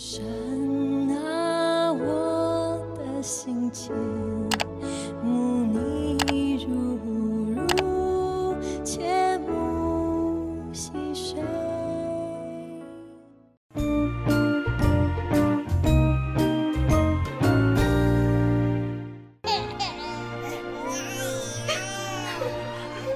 [0.00, 0.22] 神
[1.10, 3.92] 啊，我的心间，
[5.24, 6.96] 慕你如
[7.56, 11.42] 如，切慕细水。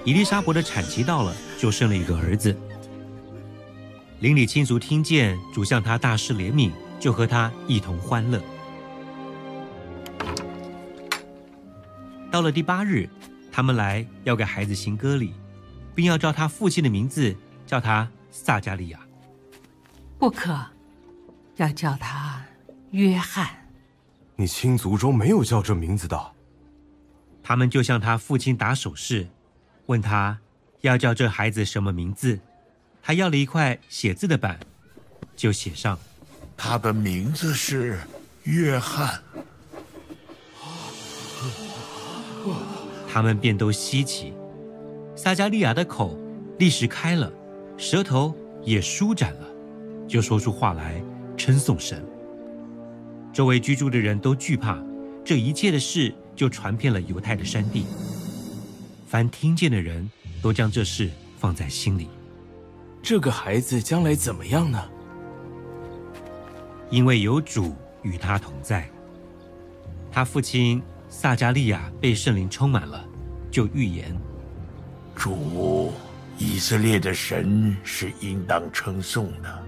[0.04, 2.52] 伊丽莎伯的产期到了，就生了一个儿子。
[4.22, 8.40] 邻里亲族听见主向他大施怜悯，就和他一同欢乐。
[12.30, 13.08] 到了第八日，
[13.50, 15.34] 他们来要给孩子行割礼，
[15.92, 17.34] 并要照他父亲的名字
[17.66, 19.00] 叫他撒加利亚。
[20.20, 20.56] 不可，
[21.56, 22.44] 要叫他
[22.92, 23.48] 约翰。
[24.36, 26.32] 你亲族中没有叫这名字的。
[27.42, 29.26] 他们就向他父亲打手势，
[29.86, 30.38] 问他
[30.82, 32.38] 要叫这孩子什么名字。
[33.02, 34.60] 他要了一块写字的板，
[35.34, 35.98] 就写上
[36.56, 37.98] ：“他的名字是
[38.44, 39.20] 约翰。”
[43.12, 44.32] 他们便都稀奇。
[45.16, 46.18] 撒加利亚的口
[46.58, 47.30] 立时开了，
[47.76, 49.46] 舌头也舒展了，
[50.08, 51.02] 就说出话来，
[51.36, 52.02] 称颂神。
[53.32, 54.82] 周围居住的人都惧怕，
[55.24, 57.84] 这一切的事就传遍了犹太的山地。
[59.06, 62.08] 凡听见的人都将这事放在心里。
[63.02, 64.80] 这个孩子将来怎么样呢？
[66.88, 68.88] 因为有主与他同在。
[70.12, 73.04] 他父亲撒加利亚被圣灵充满了，
[73.50, 74.16] 就预言：
[75.16, 75.92] 主
[76.38, 79.62] 以色列的神是应当称颂的，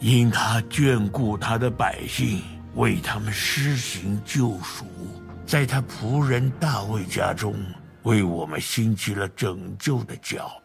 [0.00, 2.42] 因他眷顾他的百姓，
[2.74, 4.84] 为他们施行救赎，
[5.46, 7.54] 在他仆人大卫家中
[8.02, 10.61] 为我们兴起了拯救的脚。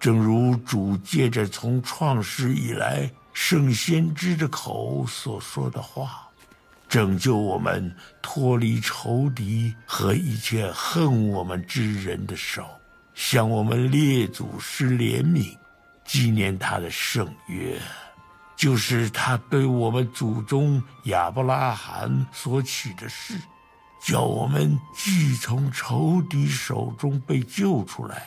[0.00, 6.26] 正如主借着从创世以来圣先知的口所说的话，
[6.88, 12.66] 拯救我们脱离仇敌和一切恨我们之人的手，
[13.14, 15.54] 向我们列祖施怜悯，
[16.06, 17.78] 纪念他的圣约，
[18.56, 23.34] 就是他对我们祖宗亚伯拉罕所起的誓，
[24.02, 28.26] 叫我们既从仇敌手中被救出来。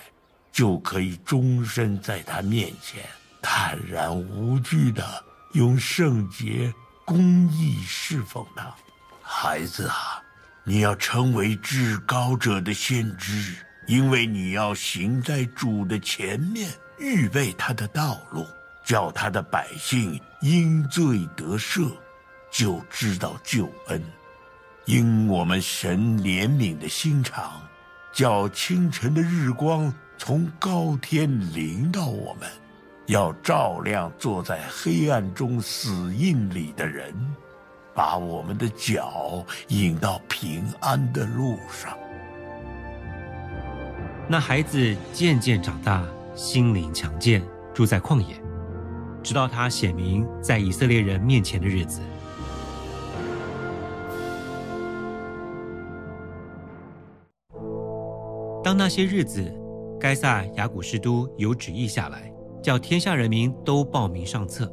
[0.53, 3.03] 就可以终身在他面前
[3.41, 5.03] 坦然无惧的
[5.53, 6.71] 用圣洁
[7.03, 8.73] 公义侍奉他。
[9.21, 10.21] 孩子啊，
[10.63, 13.55] 你要成为至高者的先知，
[13.87, 18.45] 因为你要行在主的前面，预备他的道路，
[18.85, 21.91] 叫他的百姓因罪得赦，
[22.51, 24.01] 就知道救恩。
[24.85, 27.61] 因我们神怜悯的心肠，
[28.13, 29.91] 叫清晨的日光。
[30.18, 32.50] 从高天临到我们，
[33.07, 37.13] 要照亮坐在黑暗中死印里的人，
[37.94, 41.97] 把我们的脚引到平安的路上。
[44.29, 46.01] 那孩子渐渐长大，
[46.34, 47.44] 心灵强健，
[47.74, 48.41] 住在旷野，
[49.22, 52.00] 直到他显明在以色列人面前的日子。
[58.63, 59.62] 当那些日子。
[60.03, 62.29] 该萨雅古士都有旨意下来，
[62.61, 64.69] 叫天下人民都报名上册。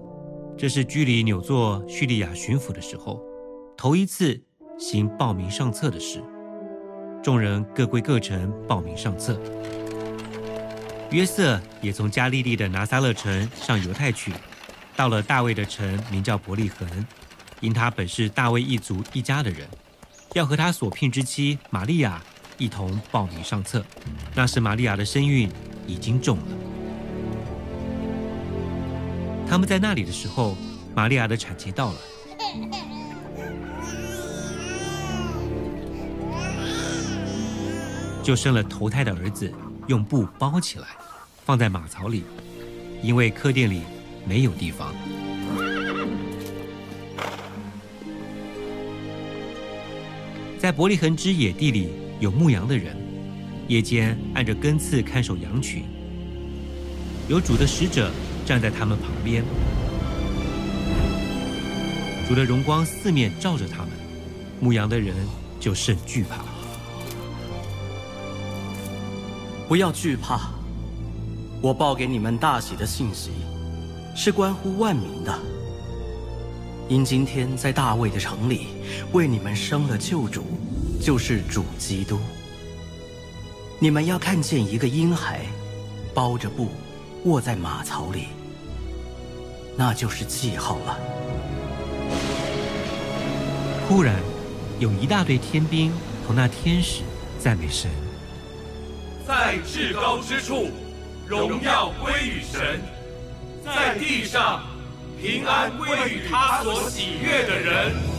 [0.58, 3.22] 这是居里纽做叙利亚巡抚的时候，
[3.76, 4.42] 头一次
[4.76, 6.20] 行报名上册的事。
[7.22, 9.41] 众人各归各城报名上册。
[11.12, 14.32] 约瑟也从加利利的拿撒勒城上犹太去，
[14.97, 17.06] 到了大卫的城，名叫伯利恒，
[17.60, 19.68] 因他本是大卫一族一家的人，
[20.34, 22.20] 要和他所聘之妻玛利亚。
[22.60, 23.82] 一同报名上册。
[24.34, 25.50] 那时玛利亚的身孕
[25.87, 26.44] 已经重了。
[29.48, 30.54] 他们在那里的时候，
[30.94, 31.98] 玛利亚的产期到了，
[38.22, 39.50] 就生了头胎的儿子，
[39.88, 40.87] 用布包起来，
[41.47, 42.22] 放在马槽里，
[43.03, 43.81] 因为客店里
[44.27, 44.94] 没有地方。
[50.59, 52.09] 在伯利恒之野地里。
[52.21, 52.95] 有牧羊的人，
[53.67, 55.84] 夜间按着根刺看守羊群。
[57.28, 58.11] 有主的使者
[58.45, 59.43] 站在他们旁边，
[62.28, 63.89] 主的荣光四面照着他们，
[64.61, 65.15] 牧羊的人
[65.59, 66.45] 就甚惧怕。
[69.67, 70.51] 不要惧怕，
[71.63, 73.31] 我报给你们大喜的信息，
[74.15, 75.39] 是关乎万民的。
[76.87, 78.67] 因今天在大卫的城里，
[79.13, 80.45] 为你们生了救主。
[81.00, 82.20] 就是主基督。
[83.78, 85.41] 你们要看见一个婴孩，
[86.12, 86.68] 包着布，
[87.24, 88.26] 卧在马槽里，
[89.76, 90.98] 那就是记号了。
[93.88, 94.14] 忽然，
[94.78, 95.91] 有一大队天兵
[96.26, 97.02] 同那天使
[97.38, 97.91] 赞美神。
[99.26, 100.68] 在至高之处，
[101.26, 102.78] 荣耀归于神；
[103.64, 104.64] 在地上，
[105.20, 108.09] 平安归于他所喜悦的人。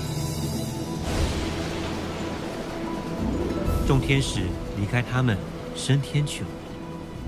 [3.91, 4.39] 众天使
[4.79, 5.37] 离开他们，
[5.75, 6.47] 升天去了。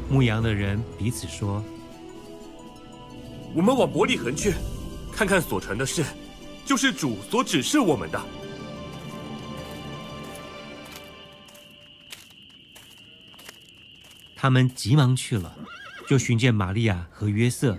[0.10, 1.62] 牧羊的人彼此说
[3.54, 4.54] ：“我们往伯利恒去，
[5.12, 6.06] 看看所传的事，
[6.65, 8.24] 就是主所指示我们的。”
[14.33, 15.54] 他们急忙去了，
[16.07, 17.77] 就寻见玛利亚和约瑟，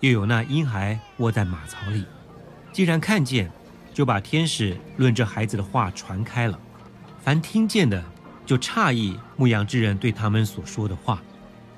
[0.00, 2.04] 又有那婴孩卧在马槽里。
[2.72, 3.48] 既然看见，
[3.94, 6.58] 就把天使论这孩子的话传开了。
[7.28, 8.02] 凡听见的，
[8.46, 11.22] 就诧异牧羊之人对他们所说的话。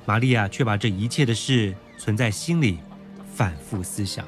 [0.06, 2.78] 玛利亚却把这一切的事存在心里，
[3.34, 4.24] 反复思想。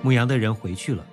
[0.00, 1.04] 牧羊的人回去了，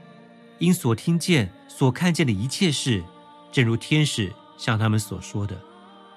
[0.57, 3.03] 因所听见、所看见的一切事，
[3.51, 5.59] 正如天使向他们所说的。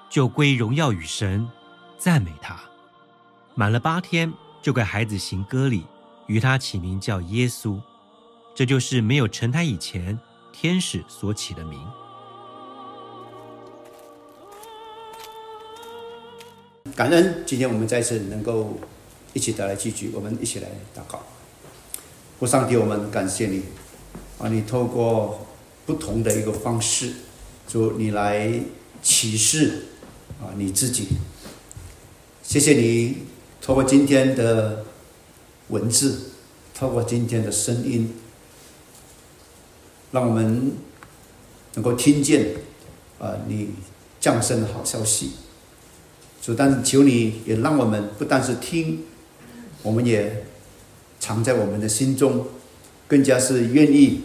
[0.08, 1.50] 就归荣耀与神，
[1.98, 2.56] 赞美他。
[3.56, 5.84] 满了八天，就给孩子行割礼，
[6.28, 7.80] 与他起名叫耶稣。
[8.54, 10.16] 这就是没有成胎以前，
[10.60, 11.80] 天使所起的名。
[16.94, 18.78] 感恩，今天我们再次能够
[19.32, 21.22] 一起再来聚聚，我们一起来祷告。
[22.38, 23.62] 我上帝，我们感谢你，
[24.38, 25.46] 啊，你透过
[25.86, 27.10] 不同的一个方式，
[27.66, 28.60] 主你来
[29.00, 29.84] 启示。
[30.42, 31.08] 啊，你自己，
[32.42, 33.22] 谢谢你
[33.62, 34.84] 透过今天的
[35.68, 36.32] 文字，
[36.74, 38.14] 透过今天的声音，
[40.12, 40.72] 让我们
[41.74, 42.54] 能够听见
[43.18, 43.70] 啊，你
[44.20, 45.32] 降生的好消息。
[46.42, 49.04] 主，但求你也让我们不但是听，
[49.82, 50.44] 我们也
[51.18, 52.46] 藏在我们的心中，
[53.06, 54.22] 更加是愿意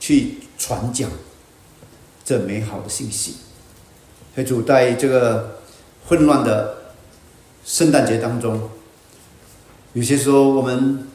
[0.00, 1.10] 去传讲
[2.24, 3.36] 这美好的信息。
[4.46, 5.56] 主，在这个。
[6.08, 6.94] 混乱的
[7.66, 8.70] 圣诞节当中，
[9.92, 11.06] 有些时候我们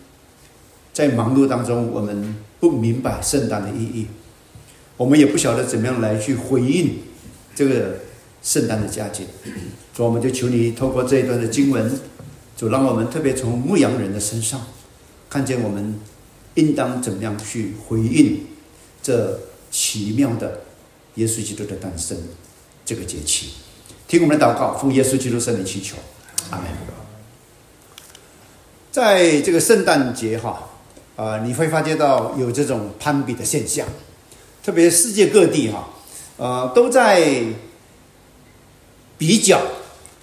[0.94, 4.08] 在忙碌当中，我们不明白圣诞的意义，
[4.96, 7.00] 我们也不晓得怎么样来去回应
[7.54, 8.00] 这个
[8.42, 9.26] 圣诞的佳节，
[9.94, 11.92] 所以我们就求你透过这一段的经文，
[12.56, 14.66] 就让我们特别从牧羊人的身上
[15.30, 16.00] 看见我们
[16.54, 18.46] 应当怎么样去回应
[19.02, 20.62] 这奇妙的
[21.16, 22.18] 耶稣基督的诞生
[22.86, 23.50] 这个节气。
[24.08, 25.98] 听我们的祷告，奉耶稣基督圣名祈求，
[26.50, 26.68] 阿门。
[28.90, 30.70] 在这个圣诞节哈
[31.16, 33.86] 啊，你会发觉到有这种攀比的现象，
[34.64, 35.88] 特别世界各地哈
[36.38, 37.44] 呃都在
[39.18, 39.62] 比较，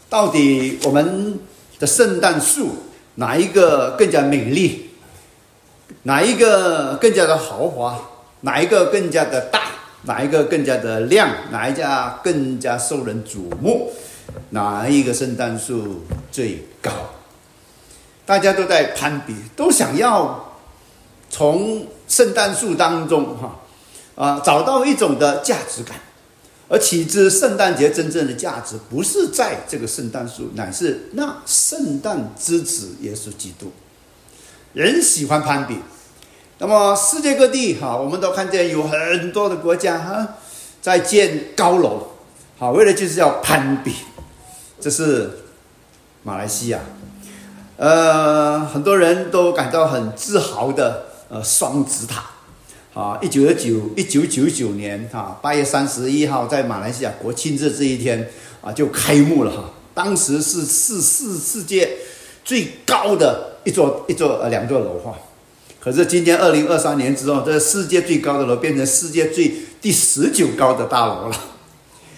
[0.08, 1.38] 到底我们
[1.78, 2.70] 的圣诞树
[3.14, 4.90] 哪一个更加美丽，
[6.02, 8.00] 哪一个更加的豪华，
[8.40, 9.60] 哪一个更加的大。
[10.04, 11.28] 哪一个更加的亮？
[11.50, 13.92] 哪一家更加受人瞩目？
[14.48, 16.00] 哪一个圣诞树
[16.32, 16.90] 最高？
[18.24, 20.49] 大家都在攀比，都想要
[21.30, 23.60] 从圣诞树当中哈
[24.16, 25.96] 啊找到一种的价值感。
[26.68, 33.72] 而岂知圣诞节真正的价值不是在这个圣诞树，乃是那圣诞之子耶稣基督。
[34.72, 35.78] 人喜欢攀比。
[36.58, 40.36] 那么世界各地哈，我们都看见有很多的国家哈，
[40.80, 42.12] 在建高楼，
[42.56, 43.94] 好，为了就是要攀比。
[44.78, 45.40] 这是
[46.22, 46.78] 马来西亚，
[47.78, 52.24] 呃，很多人都感到很自豪的呃双子塔，
[52.92, 58.28] 啊，一九二九一九九九年哈八月三十一号在马来西亚国庆日这一天
[58.60, 61.88] 啊就开幕了哈，当时是世世世界
[62.44, 65.14] 最高的一座一座呃两座楼哈。
[65.78, 71.36] 可是今天二零二三年之后，这世界最高的楼变成世界最第十九高的大楼了，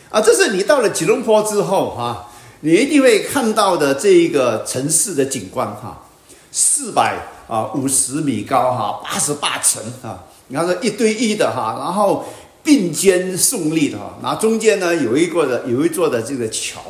[0.09, 6.07] 啊，这是你到了吉隆坡之后哈，你一定会看到的这一个城市的景观哈，
[6.51, 7.19] 四百
[7.53, 12.25] 啊五十米高哈，八十八层啊，你看这一堆一的哈，然后
[12.63, 16.81] 并肩竖立的哈，然后中间呢有一个的有一座的这个桥，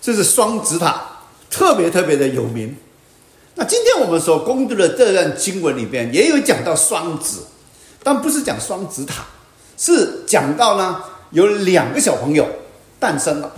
[0.00, 1.02] 这是双子塔，
[1.50, 2.76] 特别特别的有名。
[3.56, 7.46] 那今天我们所攻读的这段经文里边也有讲到双子，
[8.04, 9.24] 但不是讲双子塔，
[9.76, 12.46] 是讲到呢有两个小朋友
[13.00, 13.52] 诞生了，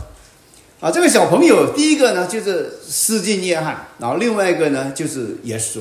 [0.83, 5.79] 啊，这个小朋友第一个呢就是施浸约翰，然后另外一个呢就是耶稣。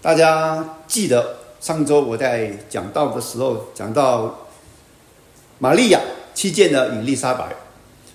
[0.00, 4.46] 大家记得上周我在讲到的时候讲到
[5.58, 5.98] 玛利亚
[6.36, 7.52] 去见了以利沙白，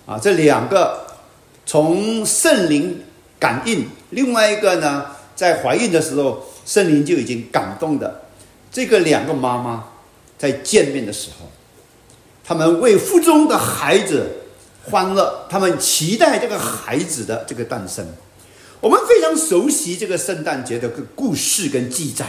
[0.06, 1.06] 啊，这两个
[1.66, 3.02] 从圣灵。
[3.38, 5.04] 感应另外一个呢，
[5.34, 8.22] 在怀孕的时候，圣灵就已经感动的
[8.72, 9.84] 这个两个妈妈
[10.38, 11.46] 在见面的时候，
[12.42, 14.26] 他们为腹中的孩子
[14.90, 18.06] 欢乐，他们期待这个孩子的这个诞生。
[18.80, 22.26] 我们非常熟悉这个圣诞节的个故事跟记载，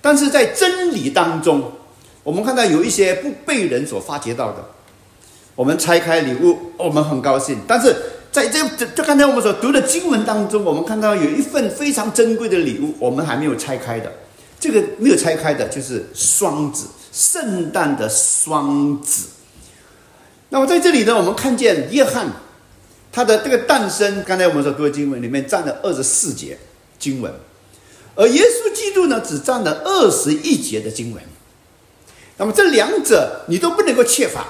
[0.00, 1.72] 但是在真理当中，
[2.22, 4.64] 我们看到有一些不被人所发觉到的。
[5.54, 7.94] 我们拆开礼物，我们很高兴，但是
[8.30, 14.12] 在这这就刚才我们所读的经文当中，我们看到有一份非常珍贵的礼物，我们还没有拆开的。
[14.60, 19.26] 这个没有拆开的就是双子，圣诞的双子。
[20.52, 22.26] 那么在这里呢，我们看见约翰
[23.10, 26.58] 他的这个诞生，刚才我们说，各位经文里面占了二十四节
[26.98, 27.32] 经文，
[28.14, 31.24] 而耶稣基督呢，只占了二十一节的经文。
[32.36, 34.46] 那么这两者你都不能够缺乏。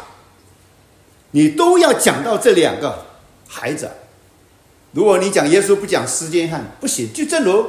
[1.31, 3.07] 你都要讲到这两个
[3.47, 3.89] 孩子。
[4.91, 7.65] 如果你讲耶稣不讲施间汉不行，就正如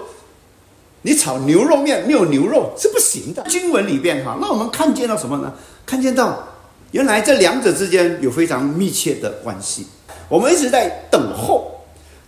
[1.03, 3.45] 你炒牛肉面没有牛肉是不行的。
[3.47, 5.53] 经文里边哈，那我们看见了什么呢？
[5.85, 6.52] 看见到
[6.93, 9.87] 原来这两者之间有非常密切的关系。
[10.29, 11.81] 我们一直在等候，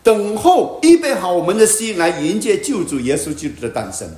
[0.04, 4.10] 等候预备好我们的心来迎接救主耶稣基督的诞生。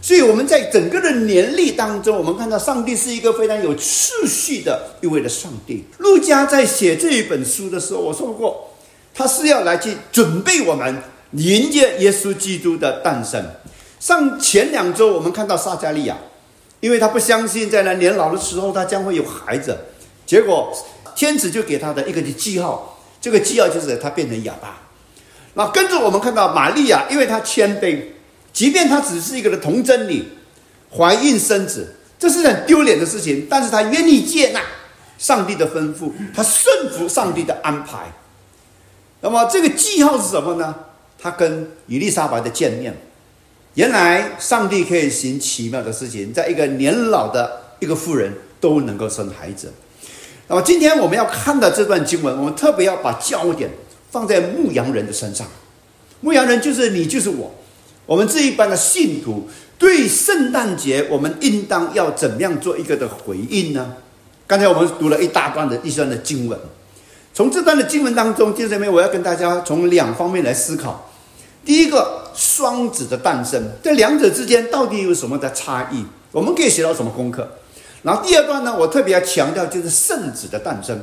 [0.00, 5.84] 所以我们在整个的年历当中，我们看到上帝是一个非常有次序的一位的上帝。
[5.98, 8.70] 路加在写这一本书的时候，我说过，
[9.14, 11.02] 他是要来去准备我们
[11.32, 13.44] 迎接耶稣基督的诞生。
[13.98, 16.16] 上前两周，我们看到撒加利亚，
[16.80, 19.76] 因为他不相信在那年老的时候他将会有孩子，
[20.30, 20.72] 结果
[21.16, 24.80] 天子就给他的一个的记号，这个记号就是他变成哑巴。
[25.54, 28.00] 那跟着我们看到玛利亚，因为她谦卑。
[28.52, 30.24] 即便她只是一个童贞女，
[30.96, 33.48] 怀孕生子，这是很丢脸的事情。
[33.50, 34.62] 但是她愿意接纳
[35.18, 38.12] 上帝的吩咐，她顺服上帝的安排。
[39.22, 40.72] 那么这个记号是什么呢？
[41.18, 42.96] 她跟伊丽莎白的见面，
[43.74, 49.72] 原来上帝可以行奇妙的事情，在一个年老的一个妇人都能够生孩子。
[50.50, 53.70] 那么今天我们要看的这段经文，我们特别要把焦点
[54.10, 55.46] 放在牧羊人的身上。
[56.22, 57.54] 牧羊人就是你，就是我。
[58.04, 63.94] 我们这一班的信徒对圣诞节，我们应当要怎么样做一个的回应呢？
[64.48, 66.58] 刚才我们读了一大段的一段的经文，
[67.32, 71.12] 从这段的经文当中，接下来我要跟大家从两方面来思考。
[71.64, 76.04] 第一个，双子的诞生，这两者之间到底有什么的差异？
[76.32, 77.48] 我们可以学到什么功课？
[78.02, 80.98] 然后第二段呢，我特别要强调就是圣子的诞生，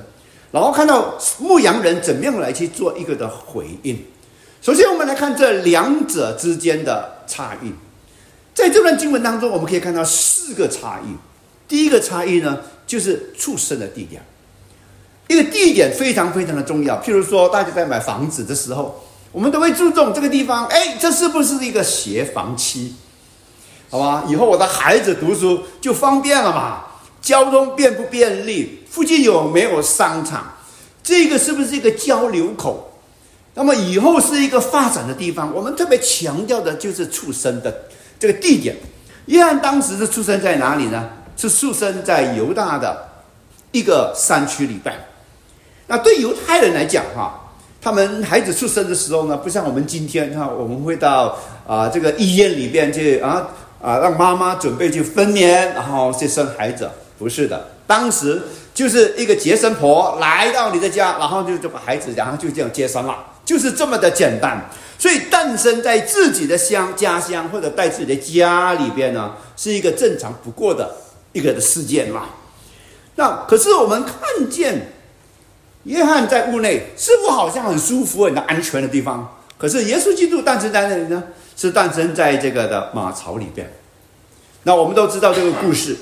[0.51, 4.03] 然后看到牧羊人怎么样来去做一个的回应。
[4.61, 7.71] 首先，我们来看这两者之间的差异。
[8.53, 11.15] 在这段经文当中，我们可以看到四个差异。
[11.67, 14.25] 第一个差异呢，就是出生的地点。
[15.27, 16.99] 一个地点非常非常的重要。
[16.99, 22.95] 譬如说，大家在买房子的时候，我们都会注重这个地方，哎，这是不是一个斜房期？
[23.89, 26.86] 好吧，以后我的孩子读书就方便了嘛？
[27.27, 28.85] 交通便不便利？
[28.89, 30.53] 附近有没有商场？
[31.03, 33.01] 这个是不是一个交流口？
[33.53, 37.81] 那么以后是一个发展的地方，我们特别强调的就是出生的
[38.17, 38.77] 这个地点。
[39.25, 41.09] 约翰当时是出生在哪里呢？
[41.35, 43.05] 是出生在犹大的
[43.73, 44.95] 一个山区里边。
[45.87, 53.49] 那对犹太人来讲，哈，他们孩子出生的时候呢，不像我们今天哈，我们会到啊这个医院里边去啊
[53.81, 56.89] 啊让妈妈准备去分娩，然后去生孩子。
[57.17, 58.41] 不是的，当时
[58.73, 63.33] 就是一个接生婆来到你的家，然后就就把孩子，然后就这样接生了。
[63.43, 64.69] 就是这么的简单，
[64.99, 70.95] 所以诞生在自己的乡家乡或者在自己的家里边呢，是一个正常不过的
[71.31, 72.25] 一个的事件嘛。
[73.15, 74.91] 那可是我们看见
[75.83, 79.37] 约翰在屋内，似乎好像很舒服、很安全的地方。
[79.57, 81.23] 可是耶稣基督诞生在哪里呢？
[81.55, 83.73] 是诞生在这个的马槽里边。
[84.63, 85.97] 那我们都知道这个故事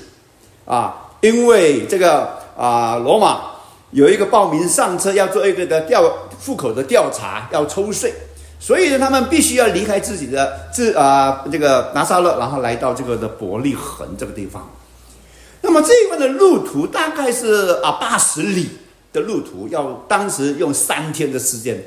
[0.66, 3.52] 啊，因为这个啊，罗马。
[3.92, 6.02] 有一个报名上车要做一个的调
[6.44, 8.12] 户口的调查，要抽税，
[8.58, 14.68] 所以呢，他们必须要离开自己的自啊这个拿撒勒，然后来到这个的伯利恒这个地方。
[15.62, 18.68] 那么这一段的路途大概是啊八十里
[19.12, 21.82] 的路途，要当时用三天的时间。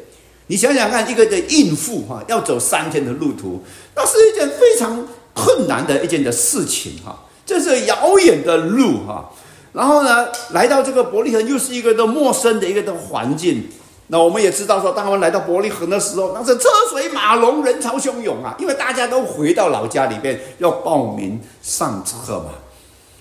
[0.48, 3.62] 你想想看，一个的孕妇哈，要走三天的路途，
[3.94, 9.28] 那是一件非常困难的一件的事情哈，这是遥远的路哈。
[9.74, 13.68] 然后呢，来到这个伯利恒又是一个的陌生的一个的环境。
[14.08, 22.52] 那我们也知道说，当我们来到伯利恒的时候，那是车水马龙，人潮汹涌啊，因为大家都回到老家里边要报名上车嘛。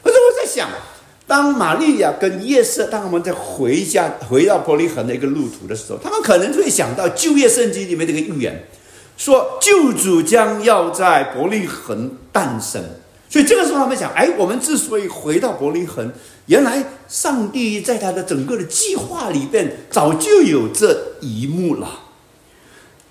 [0.02, 0.68] 可是我在想，
[1.26, 8.66] 当玛利亚跟夜色，当他们在回家回到伯利恒的一个路途的时候，他们可能会想到旧约圣经里面这个预言，
[9.16, 12.82] 说救主将要在伯利恒诞生。
[13.28, 16.10] 所以这个时候他们想，哎，我们之所以回到伯利恒，
[16.46, 21.88] 原来上帝在他的整个的计划里边早就有这一幕了。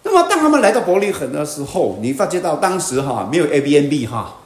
[0.02, 4.38] 那么当他们来到伯利恒的时候，你发觉到当时哈没有 A B N B 哈，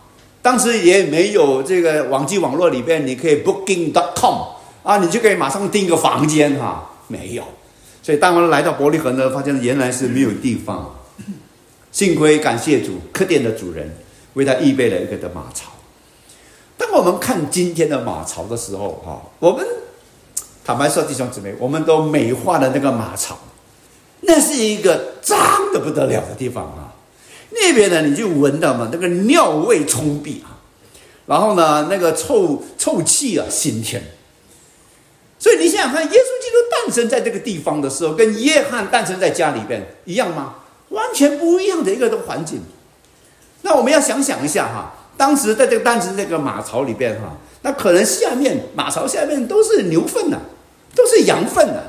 [0.42, 7.44] 当时也没有这个网际网络里边你可以 Booking dot com 啊，你就可以马上订一个房间哈，没有。
[8.04, 10.96] 所以当我们来到伯利恒呢，发现原来是没有地方。
[11.92, 13.96] 幸亏感谢主，客店的主人。
[14.34, 15.72] 为他预备了一个的马槽。
[16.78, 19.66] 当我们看今天的马槽的时候，哈，我们
[20.64, 23.38] 坦白说，弟兄姊妹，我们都美化了那个马槽，
[24.22, 26.96] 那是一个脏的不得了的地方啊。
[27.52, 30.58] 那边呢，你就闻到嘛，那个尿味冲鼻啊，
[31.26, 34.02] 然后呢，那个臭臭气啊，腥天。
[35.38, 40.56] 所以你想想看，耶稣基督诞生在这个地方的时候，跟约翰诞生在家里边一样吗？
[40.90, 42.62] 完全不一样的一个的环境。
[43.62, 50.40] 那我们要想想一下哈，当时在这个当时这个马槽里边哈，那可能下面马槽下面都是牛粪呐，
[50.96, 51.82] 都是羊粪呐。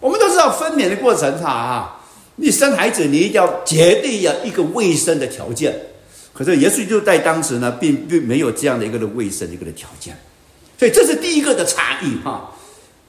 [0.00, 2.00] 我们都知道分娩的过程哈啊，
[2.36, 5.74] 你生孩子你一定要绝对要一个卫生的条件，
[6.32, 10.16] 可是耶稣就在当时呢，并并没有这样的一个的卫生一个的条件，
[10.78, 12.52] 所以这是第一个的差异哈。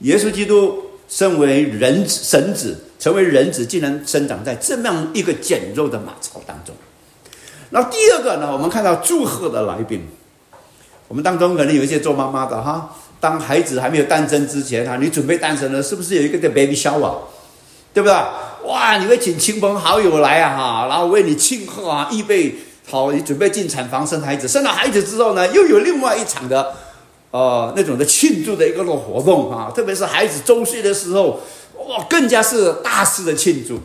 [0.00, 6.74] 耶稣基督身为人子神子，成为人子，竟然生长在这么样一个简陋的马槽当中。
[7.74, 10.06] 那第二个呢，我们看到祝贺的来宾，
[11.08, 17.16] 我们当中可能有一些做妈妈的哈，当孩子还没有诞生之前哈，你准备诞生了，是不是有一个叫 baby shower，
[17.92, 18.14] 对不对？
[18.68, 22.54] 哇，你会请亲朋好友来啊哈，然后为你庆贺啊，预备
[22.88, 26.76] 好你准备进产房生孩子，生了孩子之后呢，又有另外一场的
[27.32, 31.40] 呃那种的庆祝的一个活动啊，特别是孩子周岁的时候，
[31.88, 33.80] 哇，更加是大肆的庆祝。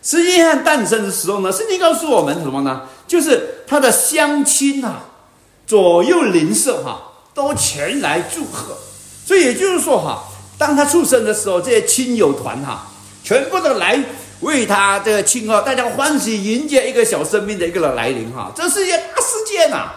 [0.00, 2.84] 实际上诞生的时候呢，圣经告诉我们什么呢？
[3.08, 5.00] 就是他的乡亲呐，
[5.66, 7.02] 左右邻舍哈，
[7.34, 8.76] 都前来祝贺。
[9.26, 10.22] 所以也就是说哈，
[10.56, 12.86] 当他出生的时候，这些亲友团哈，
[13.24, 13.98] 全部都来
[14.40, 18.52] 为他这个庆贺，大家欢喜迎接一个小生命的一个的来临哈。
[18.54, 19.90] 这是一大事件呐！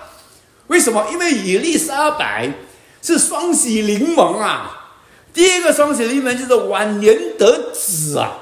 [0.68, 1.06] 为什么？
[1.12, 2.52] 因为伊丽莎白
[3.02, 4.78] 是双喜临门啊！
[5.34, 8.38] 第一个双喜临门就是晚年得子啊！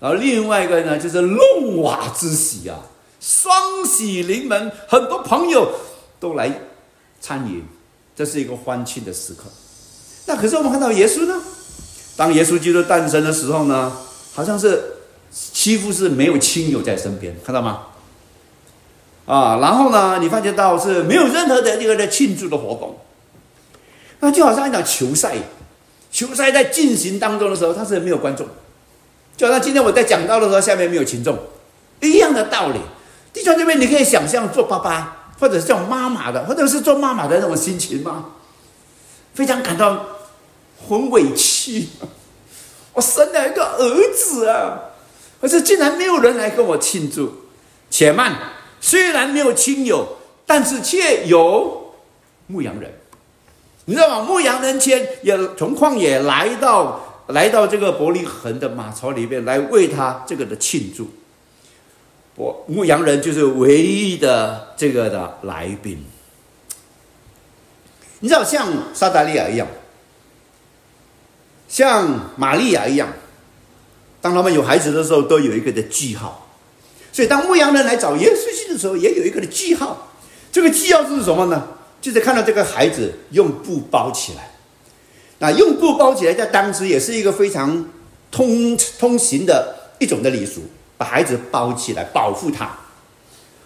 [0.00, 2.78] 然后另外一个呢，就是弄瓦之喜啊，
[3.24, 5.72] 双喜临门，很多朋友
[6.20, 6.60] 都来
[7.22, 7.64] 参与，
[8.14, 9.44] 这是一个欢庆的时刻。
[10.26, 11.40] 那可是我们看到耶稣呢，
[12.18, 13.90] 当耶稣基督诞生的时候呢，
[14.34, 14.96] 好像是
[15.30, 17.86] 几乎是没有亲友在身边，看到吗？
[19.24, 22.98] 啊，然后呢，你发觉到是没有任何的这个的庆祝的活动，
[24.20, 25.34] 那就好像一场球赛，
[26.10, 28.46] 球赛在进行当中的时候，它是没有观众。
[29.34, 31.38] 就好像今天我在讲到的时候，下面没有群众，
[32.02, 32.78] 一样的道理。
[33.34, 38.26] 弟兄这边，你可以想象做爸爸，或者是叫妈妈的，或者是做妈妈的那种心情吗？
[39.34, 40.06] 非常感到
[40.88, 41.88] 很委屈。
[42.92, 44.78] 我生了一个儿子啊，
[45.40, 47.48] 可是竟然没有人来跟我庆祝。
[47.90, 48.34] 且慢，
[48.80, 50.16] 虽然没有亲友，
[50.46, 51.94] 但是却有
[52.46, 52.94] 牧羊人。
[53.86, 54.24] 你知道吗？
[54.24, 57.10] 牧羊人牵也从旷野来到。
[57.28, 61.08] 来到这个伯利恒的马槽里面来为他这个的庆祝，
[62.36, 66.04] 我牧羊人就是唯一的这个的来宾。
[68.20, 69.66] 你知道像撒达利亚一样，
[71.68, 73.12] 像玛利亚一样，
[74.20, 76.48] 当他们有孩子的时候都有一个的记号，
[77.12, 80.10] 所以当牧羊人来找耶稣基督的时候也有一个的记号。
[80.50, 81.68] 这个记号是什么呢？
[82.00, 84.50] 就是看到这个孩子用布包起来。
[85.40, 87.86] 啊，用布包起来，在当时也是一个非常
[88.30, 90.62] 通通行的一种的礼俗，
[91.04, 92.70] 孩子包起来保护他。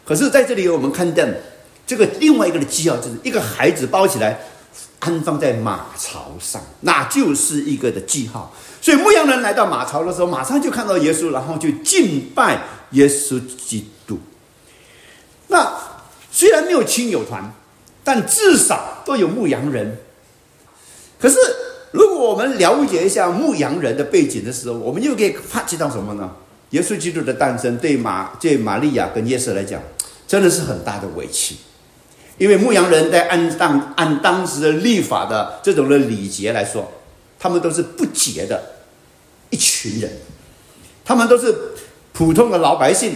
[0.04, 1.42] 可是在这里，我们看见
[1.86, 4.40] 这个另外一个的记号，就是一个孩子包起来
[4.98, 8.52] 安放在马槽上，那就是一个的记号。
[8.82, 14.18] 所以牧羊人来到马槽的时候，马上就看到耶稣，然后就敬拜耶稣基督。
[15.46, 15.72] 那
[16.30, 17.52] 虽然没有亲友团，
[18.02, 19.98] 但至少都有牧羊人。
[21.18, 21.38] 可是。
[21.90, 26.30] 如果我们了解一下牧羊人的背景的时候，我们又可以发觉到什么呢？
[26.70, 29.80] 耶稣基督的诞生对马对玛利亚跟耶稣来讲，
[30.26, 31.56] 真的是很大的委屈，
[32.36, 36.92] 因为牧羊人在按当按当时的立法的这种的礼节来说，
[37.38, 38.62] 他们都是不洁的
[39.48, 40.10] 一群人，
[41.04, 41.54] 他们都是
[42.12, 43.14] 普通的老百姓，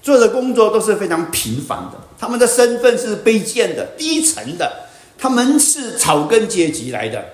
[0.00, 4.86] 做的工作都是非常平凡的，他们的身份是卑贱的、低层的，
[5.18, 7.24] 他们是草根阶级来的。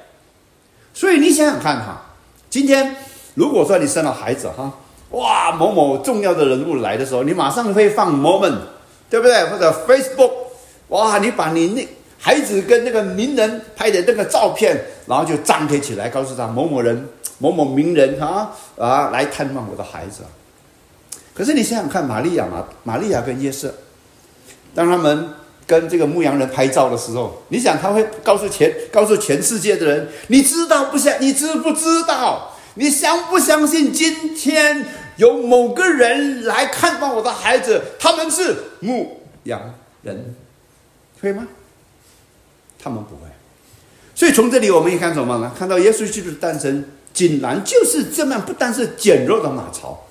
[0.94, 2.14] 所以你想想看哈，
[2.48, 2.96] 今天
[3.34, 4.72] 如果说你生了孩子哈，
[5.10, 8.58] 哇，某某重要的人物来的时候，你马上会放 moment，
[9.08, 9.44] 对不对？
[9.46, 10.30] 或者 Facebook，
[10.88, 20.22] 哇，你把你那孩子跟那个名人拍的那个照片，然后就张贴起来，告诉他某某人、某某名人啊啊来探望我的孩子。
[21.32, 23.72] 可是你想想看，玛利亚嘛，玛利亚跟约瑟，
[24.74, 25.30] 当他们
[25.66, 31.14] 跟这个牧羊人拍照的时候，你想他会告诉全告诉全世界的人，你知道不想？
[31.18, 32.52] 你知不知道？
[32.74, 37.82] 你相不相信今天有某个人来看望我的孩子？
[37.98, 40.34] 他们是牧羊人，
[41.20, 41.46] 会吗？
[42.78, 43.22] 他们不会。
[44.14, 45.52] 所以从这里我们一看什么呢？
[45.58, 50.06] 看到耶稣基督的诞生，竟然就是这么，不单是简陋的马槽，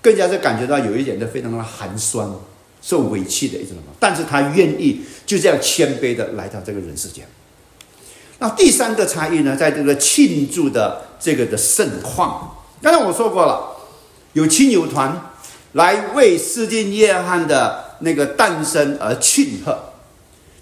[0.00, 2.28] 更加是感觉到有一点的非常的寒酸、
[2.80, 3.76] 受委屈的一种。
[3.98, 7.26] 但是他愿意就这样谦卑的来到这个人世间。
[8.38, 13.76] 那第三个差异呢，在这个庆祝的这个的盛况，刚才我说过了，
[14.34, 15.30] 有亲友团
[15.72, 19.78] 来为施浸约翰的那个诞生而庆贺。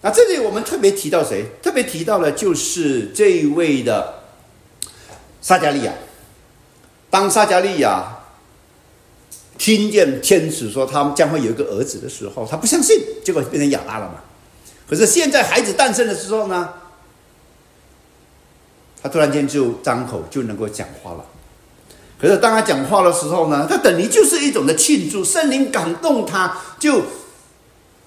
[0.03, 1.47] 那这里我们特别提到谁？
[1.61, 4.23] 特别提到的就是这一位的
[5.41, 5.93] 撒加利亚。
[7.11, 8.19] 当撒加利亚
[9.59, 14.21] 听见天使说他们将会有一个儿子的时候，他不相信，结果变成亚拉了嘛。
[14.89, 16.69] 可是现在孩子诞生的时候呢？
[19.05, 21.23] 他突然间就张口就能够讲话了，
[22.19, 27.03] 可是当他讲话的时候呢，他等于就是一种的庆祝，圣灵感动他，就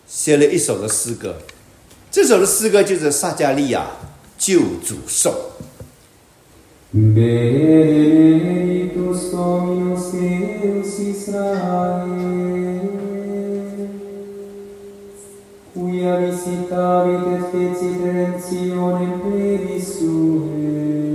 [0.07, 1.35] 写了一首的诗歌。
[2.09, 3.85] 这首的诗歌就是撒加利亚
[4.39, 5.31] 救主颂。
[16.07, 21.06] Maria resitavit et fecit redemptionem pleni sui.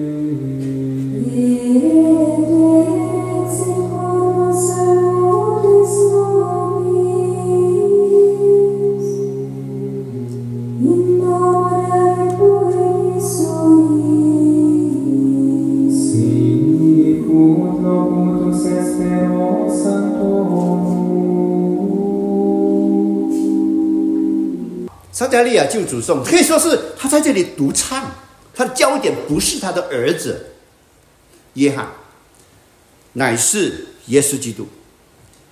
[25.22, 28.10] 撒加利亚救主颂可以说是他在这里独唱，
[28.52, 30.46] 他的焦点不是他的儿子
[31.54, 31.86] 约翰，
[33.12, 34.66] 乃是耶稣基督。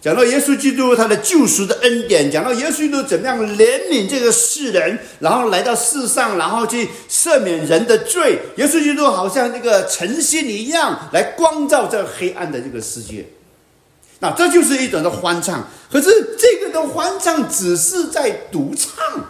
[0.01, 8.41] 讲到耶稣基督他的救赎的恩典，讲到耶稣基督怎么样怜悯这个世人，然后来到世上，然后去赦免人的罪。
[8.57, 13.25] 耶稣基督好像那个晨星一样，来光照这黑暗的这个世界。
[14.19, 15.69] 那这就是一种的欢唱。
[15.93, 19.30] 可是这个的欢唱只是在独唱。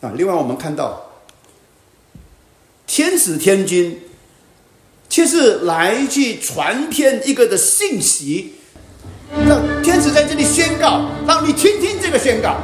[0.00, 1.10] 啊，另外我们看到
[2.86, 4.00] 天使天君，
[5.08, 8.54] 却是来去传遍一个的信息，
[9.46, 12.56] 让天使在这里宣告，让你听听这个宣告。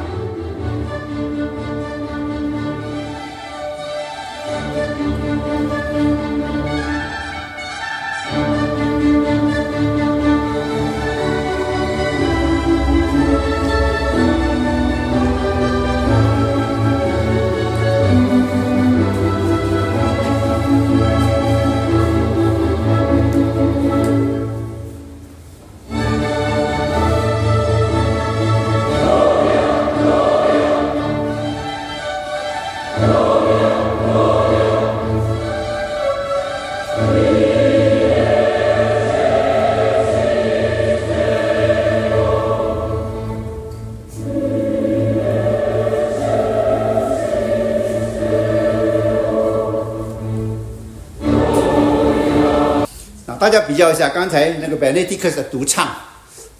[53.59, 55.89] 家比较一下，刚才那个 Benedictus 的独唱，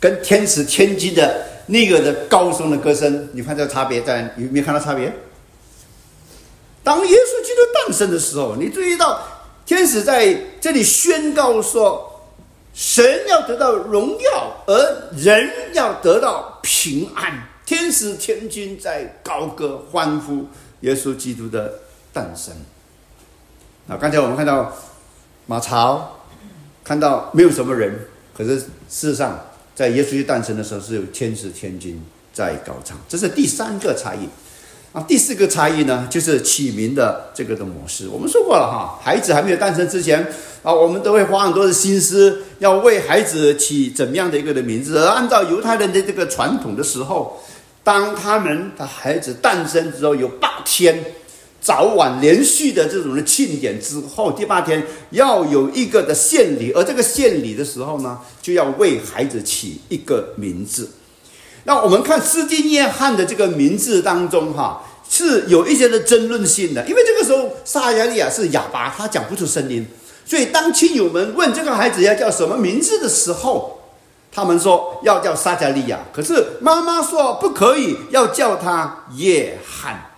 [0.01, 5.13] 跟天使天机的那个的高声的歌声，你看这个差别在有没有看到差别？
[6.83, 9.21] 当耶稣基督诞生的时候，你注意到
[9.67, 12.31] 天使在这里宣告说，
[12.73, 17.49] 神要得到荣耀，而人要得到平安。
[17.67, 20.47] 天使天君在高歌欢呼
[20.81, 21.81] 耶稣基督的
[22.13, 22.55] 诞生。
[23.87, 24.73] 那，刚才我们看到
[25.47, 26.16] 马槽。
[26.87, 27.93] 看到没有什么人，
[28.33, 29.41] 可是事实上，
[29.75, 32.01] 在耶稣诞生的时候，是有天使天君
[32.33, 34.29] 在高唱，这是第三个差异。
[34.93, 38.07] 啊，第四个差异呢，就是起名的这个的模式。
[38.07, 40.25] 我们说过了哈，孩子还没有诞生之前
[40.63, 44.97] 啊，我们都会花很多的心思，要为孩子起怎么样的一个的名字。
[44.99, 47.43] 而按照犹太人的这个传统的时候，
[47.83, 51.05] 当他们的孩子诞生之后有八天，
[51.67, 60.93] 早晚连续的这种的庆典之后，第八天要有一个的献礼，而这个献礼的时候呢，就要为孩子起一个名字。
[61.65, 69.85] 那我们看斯金约翰的这个名字当中，哈，是有一些的争论性的，因为这个时候撒加利亚是哑巴，他讲不出声音，
[70.25, 73.81] 所以当亲友们问这个孩子要叫什么名字的时候，
[74.31, 80.13] 他们说要叫撒加利亚，可是妈妈说不可以，要叫他约翰。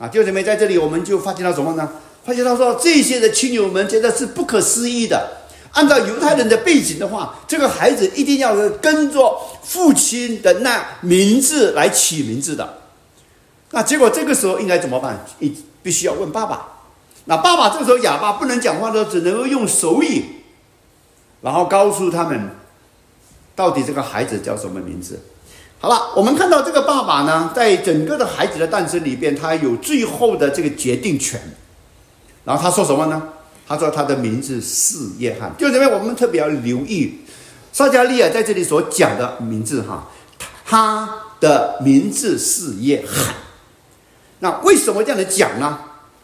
[0.00, 1.86] 啊，弟兄姊妹，在这里我们就发现到什么呢？
[2.24, 5.36] 发现到说这些的亲友们觉得是不可思议的。
[5.72, 12.78] 按照犹太人的背景的话，这个孩子一定要是跟着父亲的那名字来起名字的。
[13.72, 15.22] 那结果这个时候应该怎么办？
[15.38, 16.80] 一必须要问爸爸。
[17.26, 20.24] 那爸爸这时候哑巴不能讲话的，只能够用手语，
[21.42, 22.50] 然后告诉他们
[23.54, 25.20] 到底这个孩子叫什么名字。
[25.82, 31.40] 好了，我们看到这个爸爸呢，在整个的孩子的诞生里边，他有最后的这个决定权。
[32.44, 33.28] 然后他说什么呢？
[33.66, 35.50] 他说他的名字是约翰。
[35.56, 37.20] 就这边我们特别要留意，
[37.72, 40.10] 撒加利亚在这里所讲的名字哈，
[40.66, 41.08] 他
[41.40, 43.34] 的名字是约翰。
[44.40, 45.78] 那为什么这样的讲呢？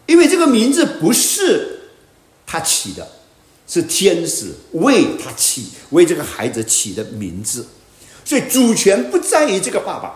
[0.05, 1.81] 因为这个名字不是
[2.47, 3.09] 他起的，
[3.67, 7.67] 是天使为他起，为这个孩子起的名字。
[8.27, 10.13] 所以主权不在于这个爸爸，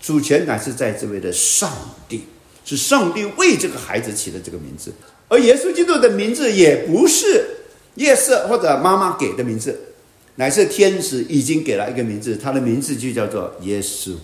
[0.00, 1.68] 主权乃是在这位的上
[2.08, 2.22] 帝，
[2.64, 4.92] 是上帝为这个孩子起的这个名字。
[5.26, 7.44] 而耶稣基督的名字也不是
[7.96, 9.80] 夜色或者妈妈给的名字，
[10.36, 14.14] 乃是天使已经给了一个名字，他的名字就叫做耶稣。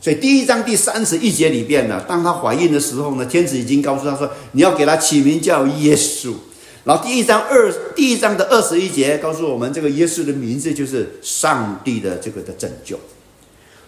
[0.00, 6.32] 所以第一章第三十一节里边呢，当他怀孕的时候呢，天使已经告诉他说，你要给他起名叫耶稣。
[6.86, 12.96] 然后第一章二第一章的二十一节告诉我们，这个耶稣的名字就是上帝的这个的拯救。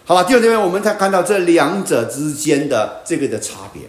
[0.03, 3.83] 好了，第二边我们才看到这两者之间的这个的差别。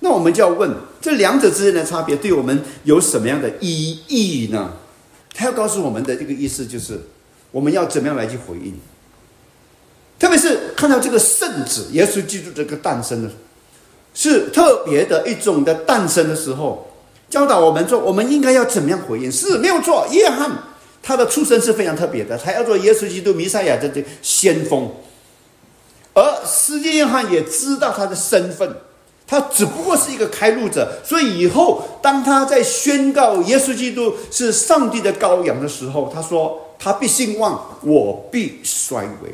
[0.00, 0.70] 那我们就要问，
[1.00, 4.74] 这两者之间的差别对我们有什么样的意义呢？
[5.32, 7.00] 他要告诉我们的这个意思就是，
[7.50, 8.74] 我们要怎么样来去回应？
[10.18, 13.30] 特别是看到这个圣子耶稣基督这个诞生的，
[14.12, 16.92] 是特别的一种的诞生的时候。
[17.28, 19.30] 教导我们说，我们应该要怎么样回应？
[19.30, 20.06] 是没有错。
[20.12, 20.50] 约翰
[21.02, 24.90] 他的出身是非常特别的，他要做耶稣基督弥赛亚的这先锋。
[26.14, 28.76] 而斯蒂约翰也知道他的身份，
[29.26, 31.00] 他只不过是一个开路者。
[31.04, 39.30] 所以以后当他在宣告耶稣基督是上帝的羔羊的时候，他说：“他必兴旺，我必衰微。”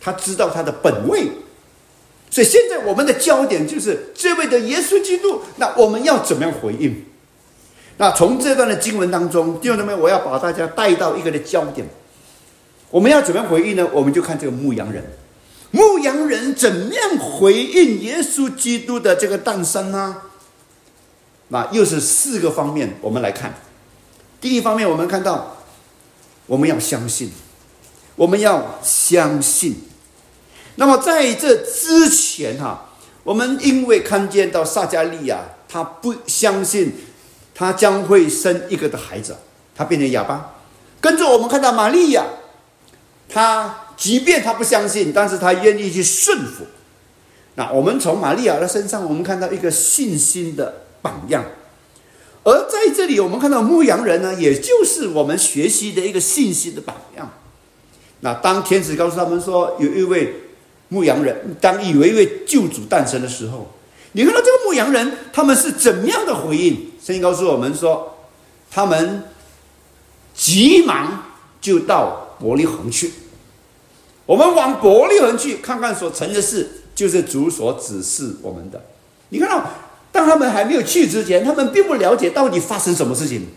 [0.00, 1.26] 他知道他的本位。
[2.30, 5.40] 所以现在我们的焦点就是这位的耶稣基督。
[5.56, 7.04] 那我们要怎么样回应？
[7.96, 11.86] 那从这段的经文当中，弟兄姊妹，我要把大家带到一个的焦点。
[12.90, 13.88] 我们要怎么样回应呢？
[13.92, 15.04] 我们就看这个牧羊人，
[15.70, 20.16] 牧羊人怎么样回应耶稣基督的这个诞生呢？
[21.48, 23.54] 那又是四个方面，我们来看。
[24.40, 25.56] 第一方面，我们看到
[26.46, 27.30] 我们要相信，
[28.16, 29.76] 我们要相信。
[30.76, 32.90] 那么在这之前哈，
[33.22, 36.92] 我们因为看见到撒加利亚，他不相信。
[37.54, 39.36] 他将会生一个的孩子，
[39.74, 40.56] 他变成哑巴。
[41.00, 42.24] 跟着我们看到玛利亚，
[43.28, 46.64] 他即便他不相信，但是他愿意去顺服。
[47.56, 51.44] 那我们从玛利亚的身上，我们看到一个信心的榜样。
[52.42, 57.30] 而在这里，我们看到牧羊人呢，也就是我们学习的一个信心的榜样。
[58.20, 60.34] 那当天使告诉他们说有一位
[60.88, 63.70] 牧羊人，当有一位救主诞生的时候，
[64.12, 66.90] 你看到这个牧羊人，他们是怎么样的回应？
[67.04, 68.16] 圣经告诉我们说，
[68.70, 69.24] 他们
[70.34, 71.22] 急忙
[71.60, 73.12] 就到伯利恒去。
[74.24, 78.82] 我们往伯利恒去看看所成的事，就是主所指示我们的。
[79.28, 79.70] 你看到，
[80.10, 83.48] 当他们还没有去之前，他们并不了解到底发生什么事情，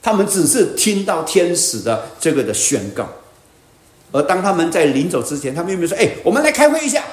[0.00, 3.06] 他们只是听到天使的这个的宣告。
[4.10, 7.04] 而当他们在临走之前，他们有没有说：“哎，我们来开会一下，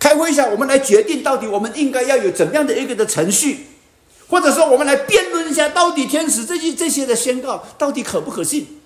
[0.00, 3.66] 开会一下，我们来决定到底我们应该要有怎么样的一个的程序？”
[4.30, 8.78] 或者说，我们来辩论一下，到底天使这些这些的宣告到底可不可信？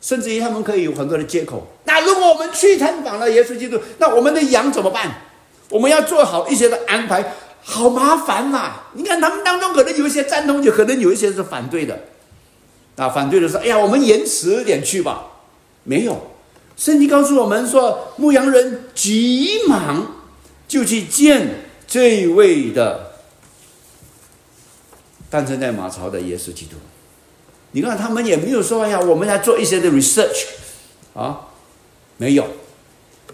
[0.00, 1.66] 甚至于他们可以有很多的借口。
[1.84, 5.22] 那如果我们去探访了耶稣基督，那我们的羊怎么办？
[5.68, 8.72] 我们要做好一些的安排，好麻烦呐！
[8.94, 11.98] 你看他们当中可能有一些赞同，就可能有一些是反对的。
[12.96, 15.26] 啊，反对的说：“哎呀，我们延迟点去吧。”
[15.84, 16.30] 没有，
[16.76, 20.16] 圣经告诉我们说，牧羊人急忙
[20.66, 23.07] 就去见这位的。
[25.30, 26.76] 诞生在马槽的耶稣基督，
[27.72, 30.46] 你看他们也没有说呀，我们来做一些的 research
[31.14, 31.48] 啊，
[32.16, 32.46] 没有，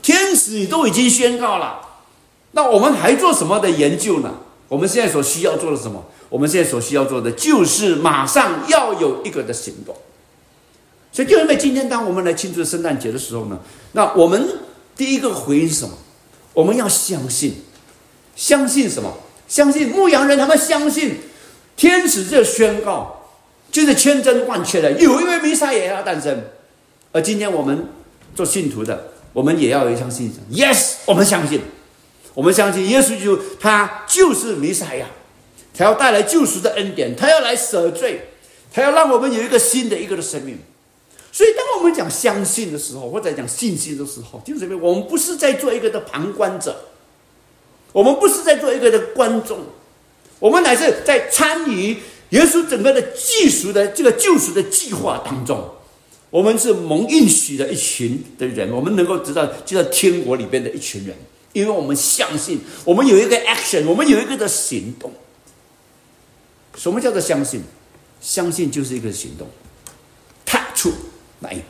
[0.03, 1.81] 天使都已经宣告了，
[2.53, 4.35] 那我们还做什么的研究呢？
[4.69, 6.05] 我们现在所需要做的什么？
[6.31, 9.95] 我们现在所需要做的就是马上要有一个的行动。
[11.13, 13.61] 所以，就因为，今天当我们来庆祝圣诞节的时候呢，
[13.93, 14.59] 那我们
[14.97, 15.97] 第一个回应什么？
[16.55, 17.63] 我们要相信，
[18.35, 19.17] 相信什么？
[19.47, 21.19] 相信牧羊人他们相信
[21.77, 23.25] 天使就宣告，
[23.71, 26.45] 就是千真万确的，有一位弥赛亚要诞生。
[27.13, 27.89] 而今天我们
[28.35, 31.61] 做信徒的，我们也要有相信，yes，我们相信，
[32.35, 35.07] 我们相信耶稣基督他就是弥赛亚。
[35.77, 38.29] 他要带来救赎的恩典，他要来赦罪，
[38.73, 40.57] 他要让我们有一个新的一个的生命。
[41.33, 44.79] 所以，当我们讲相信的时候，或者讲信心的时候，就是什么？
[44.79, 46.77] 我们不是在做一个的旁观者，
[47.93, 49.67] 我们不是在做一个的观众，
[50.39, 51.97] 我们乃是在参与
[52.31, 55.71] 耶稣整个的救赎的这个救赎的计划当中。
[56.31, 61.17] 我们是蒙应许的一群的人，我们能够知道就在天国里边的一群人，
[61.53, 65.13] 因为我们相信，我们有一个 action，我们有一个的行动。
[66.77, 67.63] 什么叫做相信？
[68.21, 69.47] 相信就是一个行动，
[70.45, 70.93] 踏出
[71.39, 71.63] 那一步。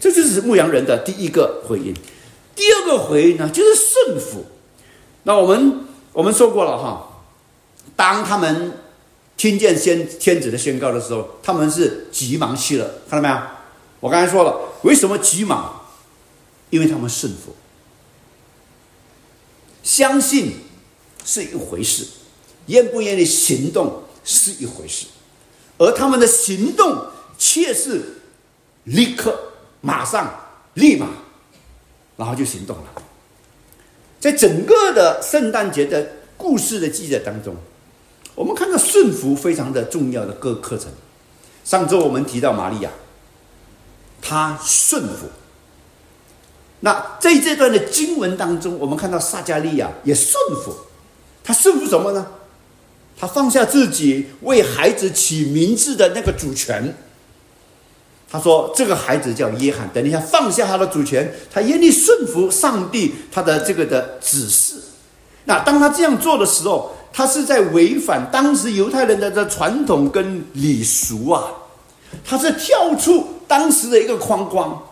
[0.00, 1.92] 这就是牧羊人的第一个回应。
[2.54, 4.46] 第二个回应呢，就是顺服。
[5.24, 5.80] 那我们
[6.12, 7.13] 我们说过了哈，
[7.96, 8.72] 当他们
[9.36, 13.42] 听见先天子的宣告的时候，他们是急忙去了，看到没有？
[14.00, 15.82] 我刚才说了，为什么急忙？
[16.70, 17.54] 因为他们顺服。
[19.82, 20.56] 相信
[21.24, 22.06] 是一回事。
[22.68, 25.04] 愿不愿意行动是一回事，
[25.76, 28.22] 而他们的行动却是
[28.84, 29.38] 立刻、
[29.82, 30.34] 马上、
[30.72, 31.08] 立马，
[32.16, 32.84] 然后就行动了。
[34.18, 37.54] 在整个的圣诞节的故事的记载当中，
[38.34, 40.88] 我们看到顺服非常的重要的各课程。
[41.64, 42.90] 上周我们提到玛利亚，
[44.20, 45.28] 她顺服。
[46.80, 50.74] 那在这段的经文当中，我们看到撒加利亚也顺服，
[51.42, 52.26] 他顺服什么呢？
[53.16, 56.94] 他放下自己为孩子起名字的那个主权。
[58.30, 64.74] 他说：“这个孩子叫约翰。”等一下，放下他的主权，他愿意顺服上帝他的这个的指示。
[65.44, 71.44] 那当他这样做的时候，他是在违反当时犹太人的的传统跟礼俗啊，
[72.24, 74.82] 他是跳出当时的一个框框。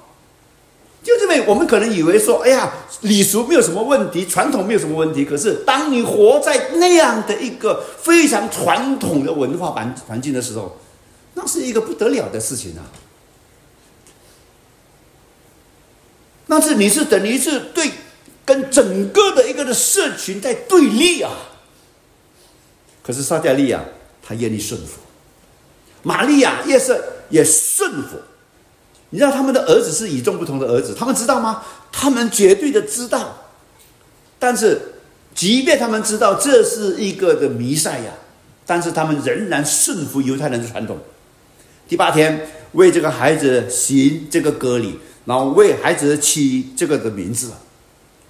[1.02, 5.24] 就这边，我们可能以为说，哎呀，礼俗没有什么问题，传统没有什么问题。
[5.24, 10.78] 可是，当你活在那样的一个非常传统的文化环环境的时候，
[11.34, 12.86] 那是一个不得了的事情啊！
[16.46, 17.90] 那是你是等于是对
[18.44, 21.32] 跟整个的一个的社群在对立啊。
[23.02, 23.84] 可是，撒加利亚
[24.22, 25.00] 他愿意顺服，
[26.02, 28.20] 玛利亚也是也顺服。
[29.10, 31.62] 你知道他们的儿子是与众不同的儿子，他们知道吗？
[31.90, 33.50] 他们绝对的知道。
[34.38, 34.80] 但是，
[35.34, 38.12] 即便他们知道这是一个的弥赛亚，
[38.64, 40.98] 但是他们仍然顺服犹太人的传统。
[41.88, 47.50] 第八天为这个孩子行这个割礼，然后为孩子起这个的名字，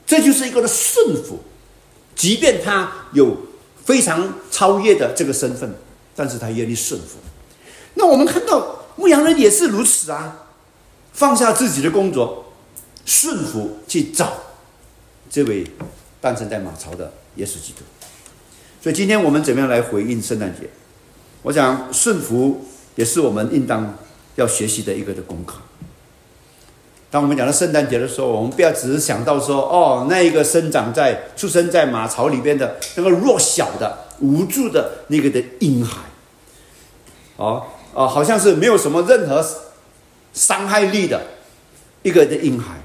[0.04, 1.40] 这就是一个的顺服。
[2.16, 3.36] 即便他有
[3.84, 5.74] 非常超越的这个身份，
[6.14, 7.18] 但是他愿意顺服。
[7.94, 10.38] 那我们看到牧羊人也是如此啊。
[11.12, 12.52] 放下自己的工作，
[13.04, 14.32] 顺服去找
[15.28, 15.66] 这位
[16.22, 17.82] 诞生在马槽的耶稣基督。
[18.80, 20.70] 所以今天我们怎么样来回应圣诞节？
[21.42, 22.64] 我想顺服
[22.96, 23.98] 也是我们应当
[24.36, 25.58] 要学习的一个的功课。
[27.12, 36.00] 当我们讲到圣诞节的时候，我们不要只是想到说，哦，那一个生长在、出生在马槽里边的那个弱小的、无助的那个的婴孩，
[37.36, 39.44] 哦，哦，好像是没有什么任何。
[40.34, 41.20] 伤害力的
[42.02, 42.76] 一个的婴孩，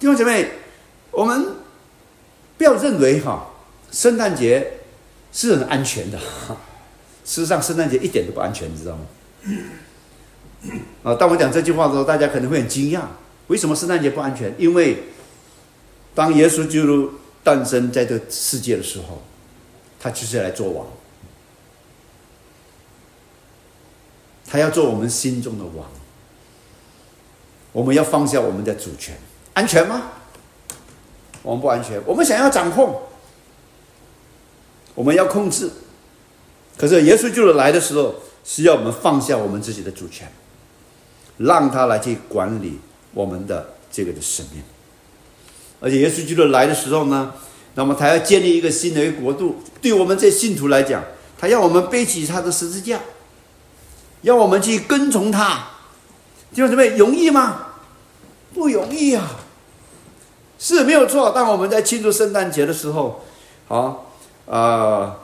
[0.00, 0.48] 弟兄姐妹，
[1.12, 1.46] 我们
[2.58, 3.46] 不要认为哈，
[3.92, 4.72] 圣诞节
[5.32, 6.18] 是很安全的。
[7.24, 9.02] 事实上，圣诞节一点都不安全，你知道吗？
[11.02, 13.02] 啊，当我讲这句话的时候，大家可能会很惊讶，
[13.46, 14.54] 为什么圣诞节不安全？
[14.58, 15.04] 因为
[16.14, 19.22] 当耶稣基督诞生在这世界的时候，
[19.98, 20.86] 他就是来做王，
[24.46, 25.86] 他要做我们心中的王。
[27.72, 29.16] 我们要放下我们的主权，
[29.54, 30.10] 安全吗？
[31.42, 32.02] 我们不安全。
[32.04, 33.00] 我们想要掌控，
[34.94, 35.70] 我们要控制。
[36.76, 40.30] 可是耶稣就是来的时候，需要我们放下我们自己的主权，
[41.40, 42.78] 让他来去管理
[43.12, 44.62] 我们的这个的生命。
[45.80, 47.32] 而且耶稣基督来的时候呢，
[47.74, 49.62] 那么他要建立一个新的一个国度。
[49.80, 51.02] 对我们这信徒来讲，
[51.38, 53.00] 他要我们背起他的十字架，
[54.22, 55.68] 要我们去跟从他。
[56.52, 57.68] 弟兄姊妹，容易吗？
[58.52, 59.26] 不容易啊，
[60.58, 61.30] 是没有错。
[61.30, 63.24] 当我们在庆祝圣诞节的时候，
[63.68, 63.96] 啊，
[64.44, 65.16] 呃，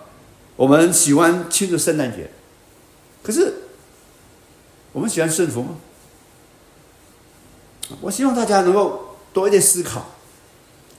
[0.54, 2.30] 我们喜欢庆祝圣诞节，
[3.22, 3.52] 可是
[4.92, 5.70] 我们喜欢顺服吗？
[8.00, 10.06] 我希望大家能够多一点思考。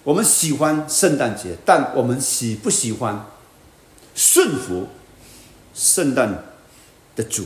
[0.03, 3.25] 我们喜欢圣诞节，但我们喜不喜欢
[4.15, 4.87] 顺服
[5.73, 6.45] 圣诞
[7.15, 7.45] 的主？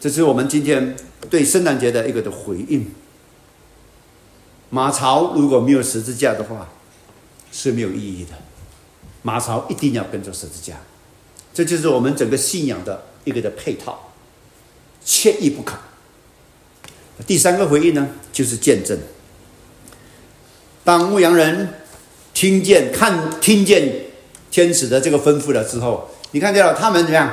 [0.00, 0.96] 这是我们今天
[1.28, 2.90] 对圣诞节的一个的回应。
[4.70, 6.68] 马槽如果没有十字架的话，
[7.52, 8.30] 是没有意义的。
[9.20, 10.80] 马槽一定要跟着十字架，
[11.52, 14.12] 这就是我们整个信仰的一个的配套，
[15.04, 15.76] 缺一不可。
[17.26, 18.98] 第三个回应呢，就是见证。
[20.84, 21.68] 当牧羊人
[22.34, 24.06] 听见、看、听见
[24.50, 27.32] 天使的这个吩咐了之后，你看见了他们怎么样？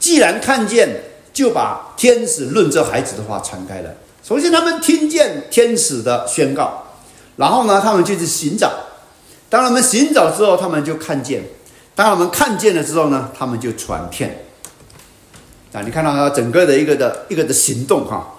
[0.00, 0.88] 既然看见，
[1.32, 3.94] 就把天使论这孩子的话传开了。
[4.22, 6.86] 首先，他们听见天使的宣告，
[7.36, 8.72] 然后呢，他们就去寻找。
[9.48, 11.42] 当他们寻找之后，他们就看见；
[11.94, 14.44] 当他们看见了之后呢，他们就传遍。
[15.72, 18.32] 啊，你看到他整个的一个的一个的行动哈。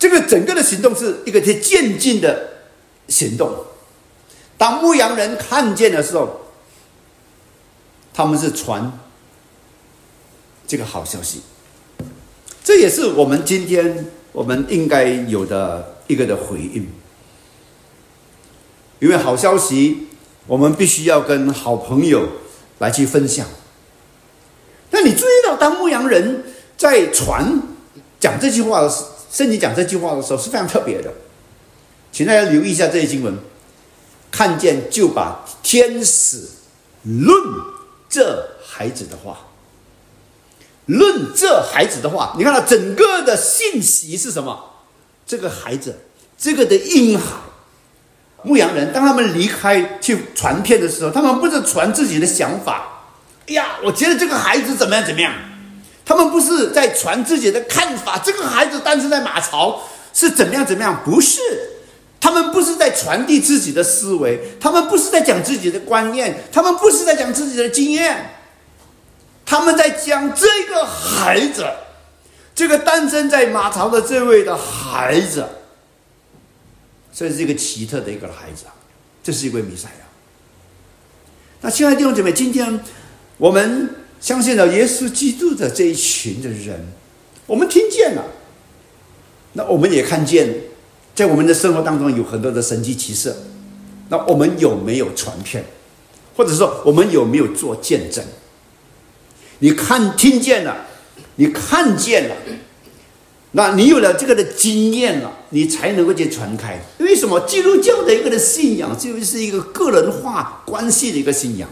[0.00, 2.48] 这个整个的行动是一个在渐进的
[3.06, 3.66] 行动。
[4.56, 6.40] 当牧羊人看见的时候，
[8.14, 8.98] 他们是传
[10.66, 11.42] 这个好消息。
[12.64, 16.88] 这也是我们今天我们应该有的一个的回应。
[19.00, 20.08] 因为好消息，
[20.46, 22.26] 我们必须要跟好朋友
[22.78, 23.46] 来去分享。
[24.90, 26.44] 那你注意到，当牧羊人
[26.78, 27.62] 在传
[28.18, 31.12] 讲这句话的时候，圣经讲这句话的时候是非常特别的，
[32.10, 33.38] 请大家留意一下这些经文。
[34.30, 36.48] 看见就把天使
[37.02, 37.28] 论
[38.08, 39.38] 这孩子的话，
[40.86, 44.76] 论这孩子的话，你看到整个的信息是什么？
[45.26, 45.98] 这个孩子，
[46.38, 47.24] 这个的婴孩，
[48.44, 53.04] 牧羊人，当他们离开去传片的时候，他们不是传自己的想法。
[53.48, 55.32] 哎呀，我觉得这个孩子怎么样怎么样。
[56.10, 59.80] 他们不是在传自己的看法，这个孩子诞生在马槽
[60.12, 61.04] 是怎么样怎么样？
[61.04, 61.38] 不是，
[62.18, 68.34] 他们不是在传递自己的思维，他们不是在讲自己的观念，他们不是在讲自己的经验，
[69.46, 71.64] 他们在讲这个孩子，
[72.56, 75.46] 这个诞生在马槽的这位的孩子，
[77.14, 78.64] 这是一个奇特的一个孩子，
[79.22, 80.04] 这是一位弥赛亚。
[81.60, 82.80] 那亲爱的弟兄姐妹，今天
[83.38, 83.94] 我们。
[84.20, 86.78] 相信了耶稣基督的这一群的人，
[87.46, 88.24] 我们听见了，
[89.54, 90.54] 那我们也看见，
[91.14, 93.34] 在我们的生活当中有很多的神迹奇事，
[94.10, 95.64] 那我们有没有传遍，
[96.36, 98.22] 或者说我们有没有做见证？
[99.60, 100.86] 你看听见了，
[101.36, 102.36] 你看见了，
[103.52, 106.78] 那你有了这个的经验了，你才能够去传开。
[106.98, 111.68] 为什么基督教的一个的信仰就是一个个人化关系的一个信仰？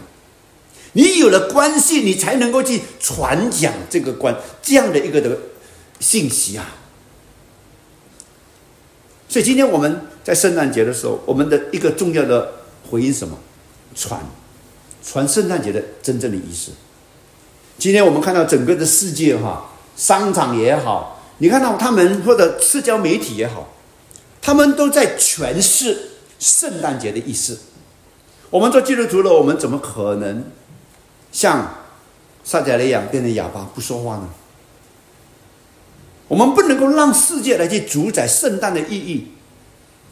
[0.93, 5.37] 你有了关系，你才能够去传讲这个关这样的一个的
[5.99, 6.75] 信息啊。
[9.27, 12.53] 所以今天我们在圣诞节的时候，我们的一个重要的
[12.89, 13.37] 回应什么？
[13.95, 14.19] 传，
[15.03, 16.71] 传圣诞节的真正的意思。
[17.77, 23.73] 今天我们看到整个的世界哈，商场也好，你看到他们或者社交媒体也好，
[24.41, 26.09] 他们都在诠释
[26.39, 27.59] 圣诞节的意思。
[28.49, 30.43] 我们做基督徒了，我们怎么可能？
[31.31, 31.75] 像
[32.43, 34.29] 撒迦利亚变成哑巴不说话呢？
[36.27, 39.31] 我们不能够让世界来去主宰圣诞的意义。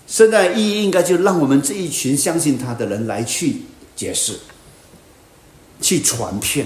[0.07, 3.63] 圣诞意义应该就让我们这一群相信他的人来去
[3.95, 4.39] 解释、
[5.81, 6.65] 去传遍。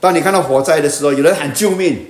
[0.00, 2.06] 当你看到火灾的时候，有人喊救命，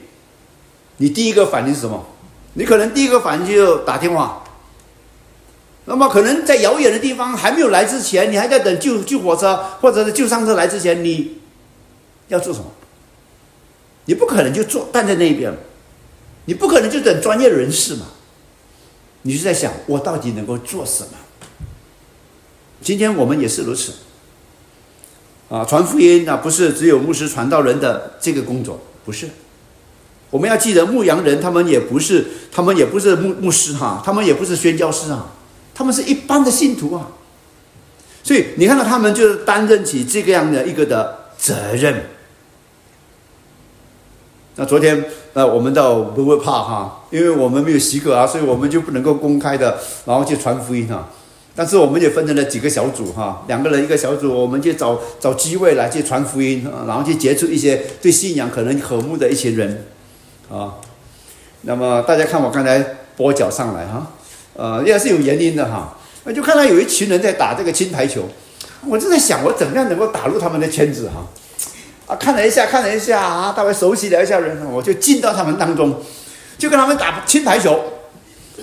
[0.98, 2.06] 你第一个反应是什么？
[2.52, 4.43] 你可能第一个反应就打电话。
[5.86, 11.38] 那么可能在遥远的地方还没有来之前，你还在等救救火车或者是救伤车来之前，你
[12.28, 12.66] 要做什么？
[14.06, 15.52] 你不可能就坐站在那边，
[16.46, 18.06] 你不可能就等专业人士嘛？
[19.22, 21.18] 你就在想我到底能够做什么？
[22.80, 23.92] 今天我们也是如此，
[25.48, 29.28] 啊，传福音啊，不是只有牧师传道人的这个工作，不是。
[30.30, 35.32] 我们要记得牧羊人，他们也不是，他们也不是牧牧师哈，他们也不是宣教师啊。
[35.74, 37.08] 他们是一般的信徒啊，
[38.22, 42.10] 所以你看到他们就是担任起这个样的一个的责任。
[44.56, 51.08] 那昨天呃，我们倒不会怕哈，因为我们没有许可啊，所以我们就不能够公开的然后去传福音啊。
[51.56, 59.86] 但是我们也分成了几个小组哈，两个人一个小组，我们就找找机会来去传福音，然后去接触一些对信仰可能和睦的一群人
[60.48, 60.74] 啊。
[61.62, 64.12] 那么大家看我刚才跛脚上来哈。
[64.54, 65.96] 呃，也是有原因的哈。
[66.24, 68.28] 我就看到有一群人在打这个金牌球，
[68.86, 71.26] 我就在想，我怎么样能够打入他们的圈子哈？
[72.06, 76.02] 啊，看了一下，看了一下啊，大概熟悉了一下人，我就进到他们当中，
[76.56, 77.82] 就跟他们打金牌球，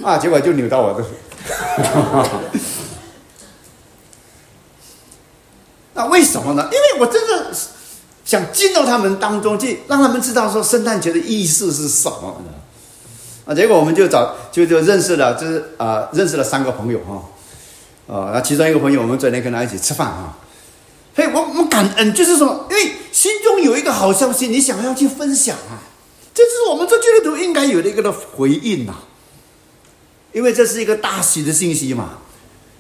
[0.04, 1.06] 啊，结果就扭到我的。
[5.94, 6.70] 那为什么呢？
[6.72, 7.52] 因为我真的
[8.24, 12.42] 想进到他们当中去，让他们知道说圣诞节的意思是什么。
[13.46, 17.24] 啊，结果我们就找就就认识了，就是啊，认识了三个朋友哈。
[18.14, 20.38] 啊，那其中一个朋友，我们昨天跟他一起吃饭啊。
[21.16, 25.80] 嘿我我们感恩，就是说，因为心中有一个好消息，你想要去分享啊，
[26.34, 28.94] 这是我们做基督徒应该有的一个的回应呐。
[30.34, 32.12] 因为这是一个大喜的信息嘛。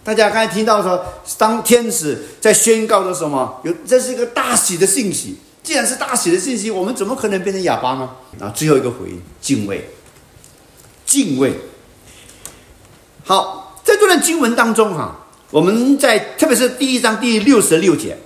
[0.03, 1.05] 大家刚才听到说，
[1.37, 3.59] 当天使在宣告的什么？
[3.63, 5.37] 有这是一个大喜的信息。
[5.61, 8.09] 既然是大喜的信息，我们怎么可能变成哑巴呢？
[8.39, 9.89] 啊，最后一个回应，敬畏，
[11.11, 11.53] 敬畏。
[13.25, 18.17] 好，在这段经文当中哈，我们在特别是第一章第六十六节，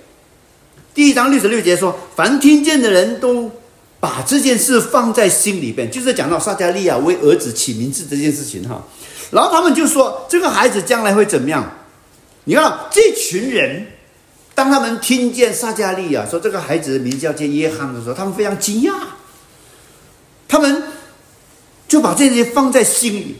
[0.94, 3.50] 第一章六十六节说，凡听见的人都
[3.98, 8.84] 把这件事放在心里边，就是讲到撒加利亚为儿子起名字这件事情哈。
[9.32, 11.68] 然后他们就说：“这个孩子将来会怎么样？”
[12.48, 13.88] 你看，这群人，
[14.54, 18.92] 当他们听见撒加利亚说这个孩子名叫叫约翰的时候，他们非常惊讶。
[20.46, 20.80] 他们
[21.86, 23.36] 就把这些放在心里。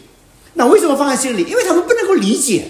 [0.55, 1.43] 那为什么放在心里？
[1.45, 2.69] 因为他们不能够理解，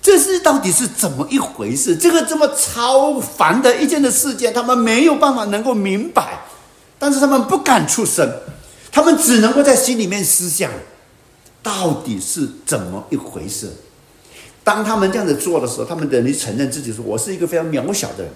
[0.00, 1.96] 这是到底是怎么一回事？
[1.96, 6.46] 这个这么超凡的一件的事件，他们没有办法能够明白，
[6.98, 8.30] 但是他们不敢出声，
[8.90, 10.70] 他们只能够在心里面思想。
[11.62, 13.72] 到底是怎么一回事？
[14.62, 18.32] 当他们这样子做的时候，他们等于承认自己说：“我是一个非常渺小的人，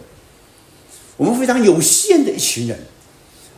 [1.19, 2.87] 我们非常有限的一群人，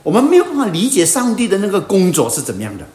[0.03, 2.87] 我们没有办法理解上帝的那个工作是怎么样的。”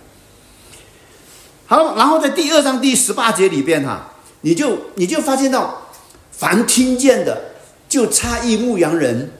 [1.67, 5.89] 好，然后在第二章第十八节里边哈，你就你就发现到，
[6.31, 7.55] 凡听见的
[7.89, 9.31] 就诧异牧羊人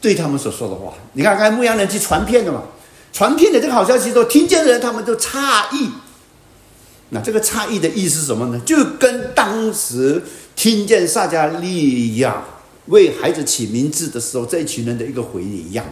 [0.00, 0.92] 对他们所说的话。
[1.14, 2.62] 你看，刚才牧羊人去传遍的嘛，
[3.12, 5.90] 传遍的这个好消息，说听见的人他们都诧异。
[7.08, 8.60] 那这个诧异的意思是什么呢？
[8.66, 10.22] 就跟当时
[10.54, 12.44] 听见撒加利亚
[12.86, 15.86] 为孩子起名字的时候，这一群人的一个回应一样，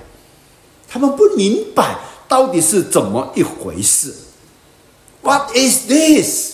[0.95, 4.15] 他们不明白到底是怎么一回事。
[5.23, 6.53] What is this？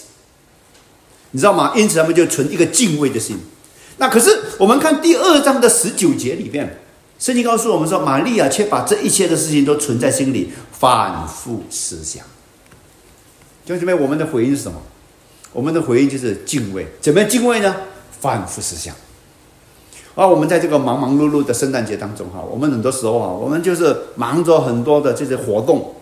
[1.32, 1.74] 你知道吗？
[1.76, 3.38] 因此他们就存一个敬畏的心。
[3.99, 6.80] 那可是我们看第二章的十九节里面，
[7.18, 12.24] 圣经告诉我们说，玛利亚却把这一切的事情都存在心里，反复思想。
[13.66, 14.80] 兄弟们，我们的回应是什么？
[15.53, 16.86] 我们的回应就是敬畏。
[17.03, 17.76] 怎么样敬畏呢？
[18.18, 18.97] 反复思想。
[20.20, 25.94] 而我们在这个忙忙碌碌的圣诞节当中，哈，我们很多时候啊，我们就是忙着很多的这些活动，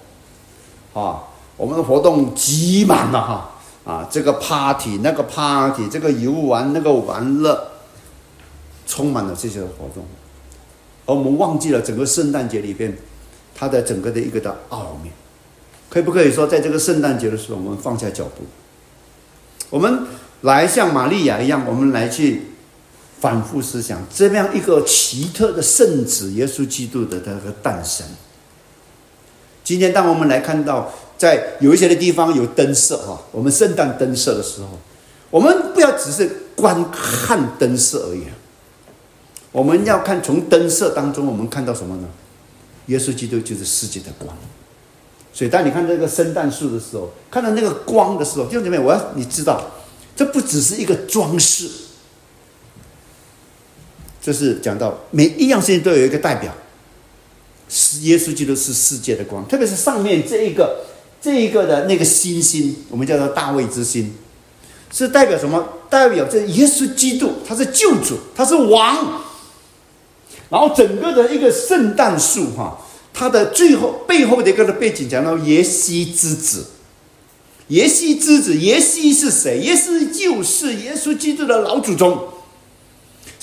[0.93, 1.23] 啊，
[1.57, 3.51] 我们的活动挤满了哈，
[3.85, 7.69] 啊，这个 party 那个 party，这个游玩那个玩乐，
[8.89, 10.05] 充满了这些活动，
[11.07, 12.99] 而我们忘记了整个圣诞节里边
[13.55, 15.11] 它的整个的一个的奥秘。
[15.89, 18.43] 可不可以说，在这个圣诞节的时候，我们放下脚步，
[19.71, 20.09] 我们
[20.41, 22.43] 来像玛利亚一样，我们来去
[23.21, 28.07] 反复思想这样一个奇特的圣子耶稣基督的这个诞生。
[29.65, 34.79] 今天，当我们来看到在有一些的地方有灯色哈，我们圣诞灯色的时候，
[35.31, 38.23] 我们不要只是观看灯色而已，
[39.53, 42.09] 我们要看从灯色当中，我们看到什么呢？
[42.87, 44.35] 耶稣基督就是世界的光。
[45.35, 49.63] 所以，当你看这个圣诞树的时候，看到那个光的时候，弟兄姐妹，我要你知道，
[50.17, 51.69] 这不只是一个装饰，
[54.21, 56.55] 这是讲到每一样事情都有一个代表，
[57.69, 60.85] 是耶稣基督是世界的光，特别是上面这一个
[61.21, 64.13] 这一个的那个星星，我们叫做大卫之星，
[64.93, 65.67] 是代表什么？
[65.89, 69.23] 代表这耶稣基督他是救主，他是王，
[70.51, 72.79] 然后整个的一个圣诞树哈。
[73.15, 76.67] 它的最后背后的一个的背景讲到耶西之子，
[77.69, 79.59] 耶西之子，耶西是谁？
[79.59, 82.29] 耶西就是耶稣基督的老祖宗。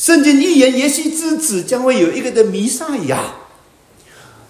[0.06, 3.24] 圣经预言耶稣之子将会有一个的弥赛亚，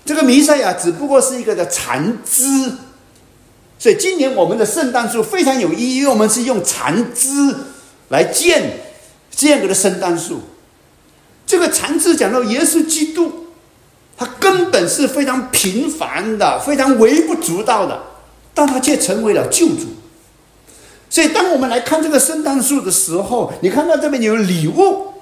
[0.03, 2.73] 这个弥赛亚只不过是一个的残肢，
[3.79, 7.55] 所以今年我们的圣诞树非常有意义，因为我们是用残肢
[8.09, 8.81] 来建
[9.33, 10.41] 这样的圣诞树。
[11.47, 13.45] 这个残肢讲到耶稣基督。
[14.17, 18.01] 他根本是非常平凡的，非常微不足道的，
[18.53, 19.87] 但他却成为了救主。
[21.09, 25.14] 所以，当我们来看这个圣诞树的时候，你看到这边有礼物，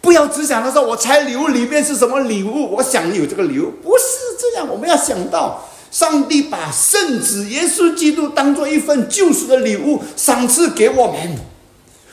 [0.00, 4.04] 不要只想到说我拆礼物里面是什么礼物，我想有这个礼物，不是
[4.38, 4.68] 这样。
[4.68, 11.36] 我们要想到，上帝把圣子耶稣基督当做一份救赎的礼物赏赐给我们。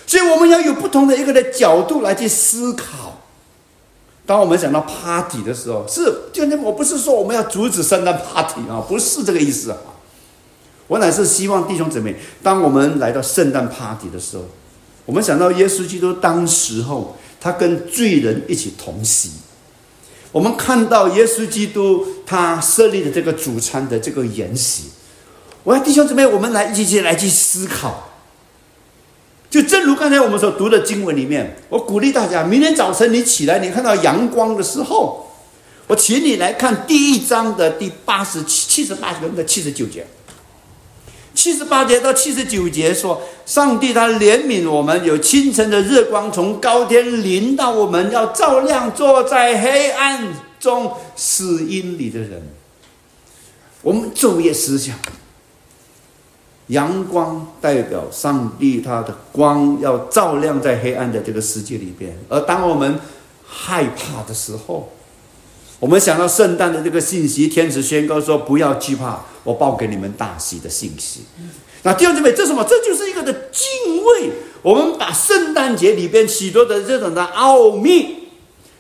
[0.07, 3.21] 所以我们要有不同的一个的角度来去思考。
[4.25, 9.77] 当我们想到 party 的时候，是今天我不是说我们要阻止圣诞 party 啊，不是这个意思啊。
[10.87, 14.43] 我乃是希望弟兄姊妹，当我们来到圣诞 party 的时候，
[15.05, 19.29] 我们想到耶稣基督当时候，他跟罪人一起同席。
[20.31, 24.85] 我们看到耶稣基督他设立的这个主餐的这个筵席，
[25.63, 28.09] 我要弟兄姊妹，我们来一起来去思考。
[29.47, 35.31] 就正如刚才我们所读的经文里面，我鼓励大家，明天早晨你起来，你看到阳光的时候，
[35.85, 40.07] 我请你来看第一章的第八十七、七十八节的七十九节。
[41.35, 52.41] 七十八节到七十九节说，上帝他怜悯我们，有清晨的日光从高天临到我们，要照亮坐在黑暗中死荫里的人。
[53.81, 54.95] 我们昼夜思想，
[56.67, 62.99] 阳光代表上帝他的光要照亮在黑暗的这个世界里边，而当我们
[63.45, 64.89] 害怕的时候，
[65.79, 71.21] 我们想到圣诞的这个信息，天使宣告说：“不要惧怕，我报给你们大喜的信息。”
[71.83, 72.65] 那弟兄姊妹，这什么？
[72.67, 74.31] 这就是一个的敬畏。
[74.61, 78.27] 我们把圣诞节里边许多的这种的奥秘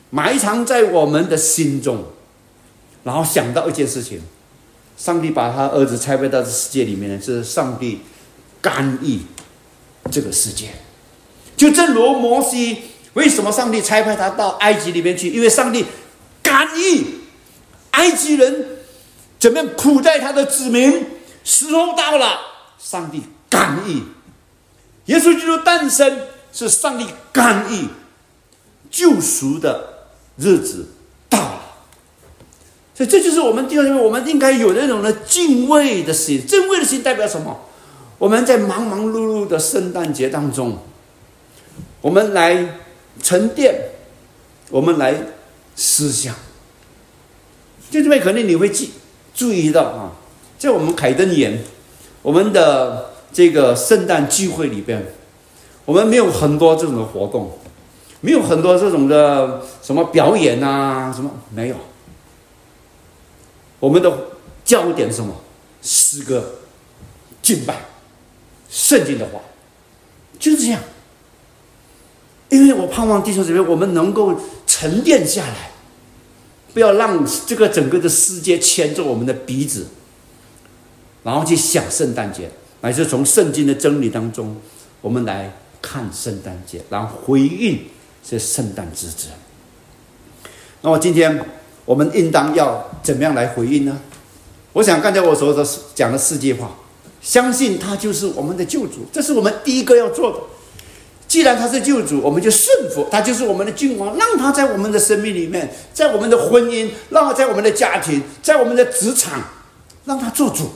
[0.09, 2.03] 埋藏在我们的心中，
[3.03, 4.19] 然后想到一件事情：
[4.97, 8.01] 上帝把他儿子差派到这世界里面呢，是上帝
[8.59, 9.21] 干预
[10.11, 10.69] 这个世界。
[11.55, 12.79] 就正如摩西，
[13.13, 15.29] 为什么上帝差派他到埃及里面去？
[15.29, 15.85] 因为上帝。
[16.47, 17.03] 干预
[17.91, 18.67] 埃及人
[19.45, 21.05] 怎么样苦待他的子民？
[21.43, 22.39] 时候到了，
[22.79, 24.01] 上帝干预
[25.05, 26.21] 耶稣基督诞生，
[26.51, 27.87] 是上帝干预
[28.89, 30.87] 救赎的日子
[31.29, 31.61] 到了。
[32.95, 36.43] 所以这就是我们弟兄姊妹，我们应该有那种的敬畏的心。
[36.47, 37.69] 敬畏的心代表什么？
[38.17, 40.79] 我们在忙忙碌碌的圣诞节当中，
[42.01, 42.79] 我们来
[43.21, 43.91] 沉淀，
[44.71, 45.15] 我们来。
[45.75, 46.33] 思想，
[47.91, 48.93] 就这边可能你会记
[49.35, 50.11] 注意到啊，
[50.57, 51.61] 在我们凯登园，
[52.23, 55.05] 我们的这个圣诞聚会里边，
[55.85, 57.59] 我们没有很多这种的活动，
[58.21, 61.75] 没有很多这种的什么表演啊，什么没有。
[63.79, 64.11] 我们的
[64.63, 65.35] 焦点是什么？
[65.83, 66.43] 诗歌、
[67.41, 67.81] 敬拜、
[68.69, 69.41] 圣经的话，
[70.39, 70.81] 就是这样。
[72.49, 74.39] 因为我盼望弟兄姊妹，我们能够。
[74.67, 75.71] 沉淀下来，
[76.75, 79.87] 不要让这个整个的世界牵着我们的鼻子，
[81.23, 82.51] 然后去想圣诞节，
[82.81, 84.57] 乃是从圣经的真理当中，
[84.99, 87.79] 我们来看圣诞节，然后回应
[88.21, 89.29] 这圣诞之子。
[90.81, 91.45] 那么今天
[91.85, 93.97] 我们应当要怎么样来回应呢？
[94.73, 96.75] 我想刚才我所说的讲的世界话，
[97.21, 100.39] 相信他就是我们的救主，这是我们第一个要做的。
[101.35, 109.43] 既然他是救主，我们就顺服他，就是我们的君王，让他在我们的生命里面，在我们的婚姻，让他在我们的家庭，在我们的职场，
[110.05, 110.71] 让他做主。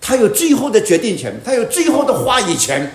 [0.00, 2.90] 他有最后的决定权，他有最后的话语权。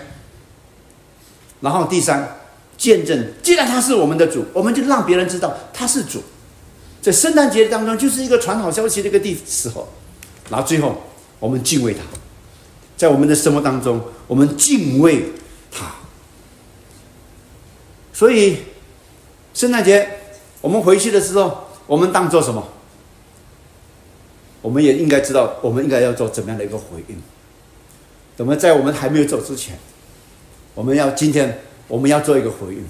[1.62, 2.36] 然后第三，
[2.76, 3.32] 见证。
[3.42, 6.22] 既然他是我们的主，我们就让别人知道他是主。
[7.00, 9.88] 在圣诞节当中，就是一个传好消息的一个地时候。
[10.50, 11.02] 然后最后，
[11.38, 12.00] 我们敬畏他，
[12.94, 15.32] 在我们的生活当中，我们敬畏。
[18.16, 18.56] 所以，
[19.52, 20.08] 圣诞节
[20.62, 22.66] 我们回去的时候，我们当做什么？
[24.62, 27.22] 我们也应该知道，我们应该要做怎么样的一个回应。
[28.34, 29.78] 怎么，在我们还没有走之前，
[30.74, 32.86] 我们要今天我们要做一个回应。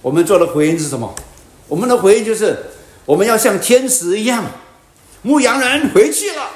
[0.00, 1.14] 我们做的回应是什么？
[1.68, 2.56] 我们的回应就是，
[3.04, 4.46] 我们要像天使一样，
[5.20, 6.48] 牧羊人回去了。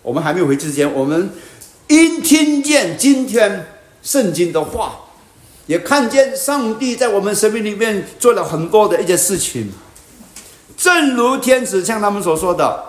[0.00, 1.28] 我们还没有回去之前，我们
[1.88, 3.66] 因听见今天
[4.02, 5.00] 圣经的话。
[5.66, 9.72] 也看见上帝在我们生命里面做了很多的一些事情，
[10.76, 12.84] 正如天使像他们所说的，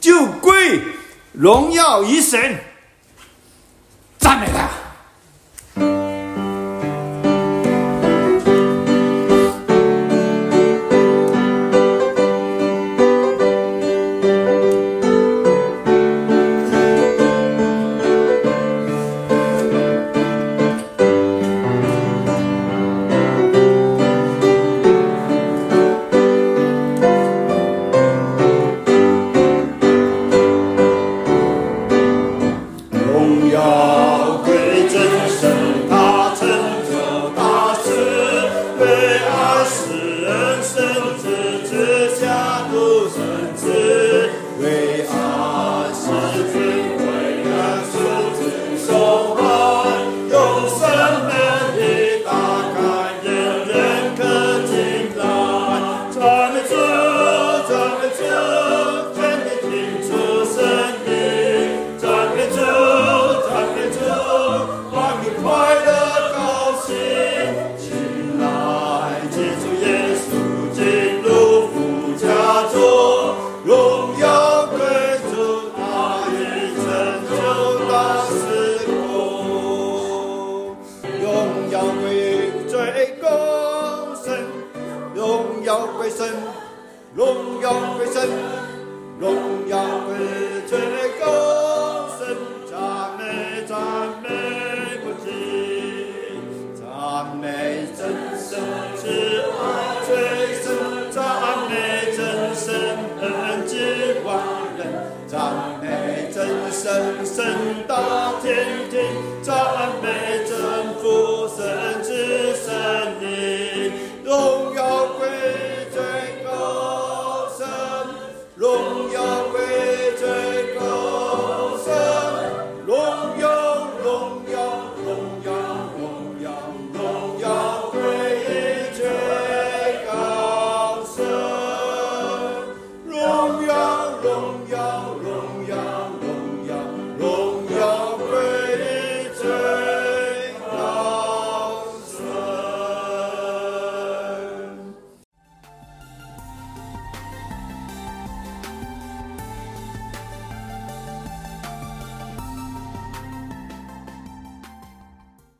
[0.00, 0.80] 就归
[1.32, 2.58] 荣耀于神，
[4.18, 4.87] 赞美他。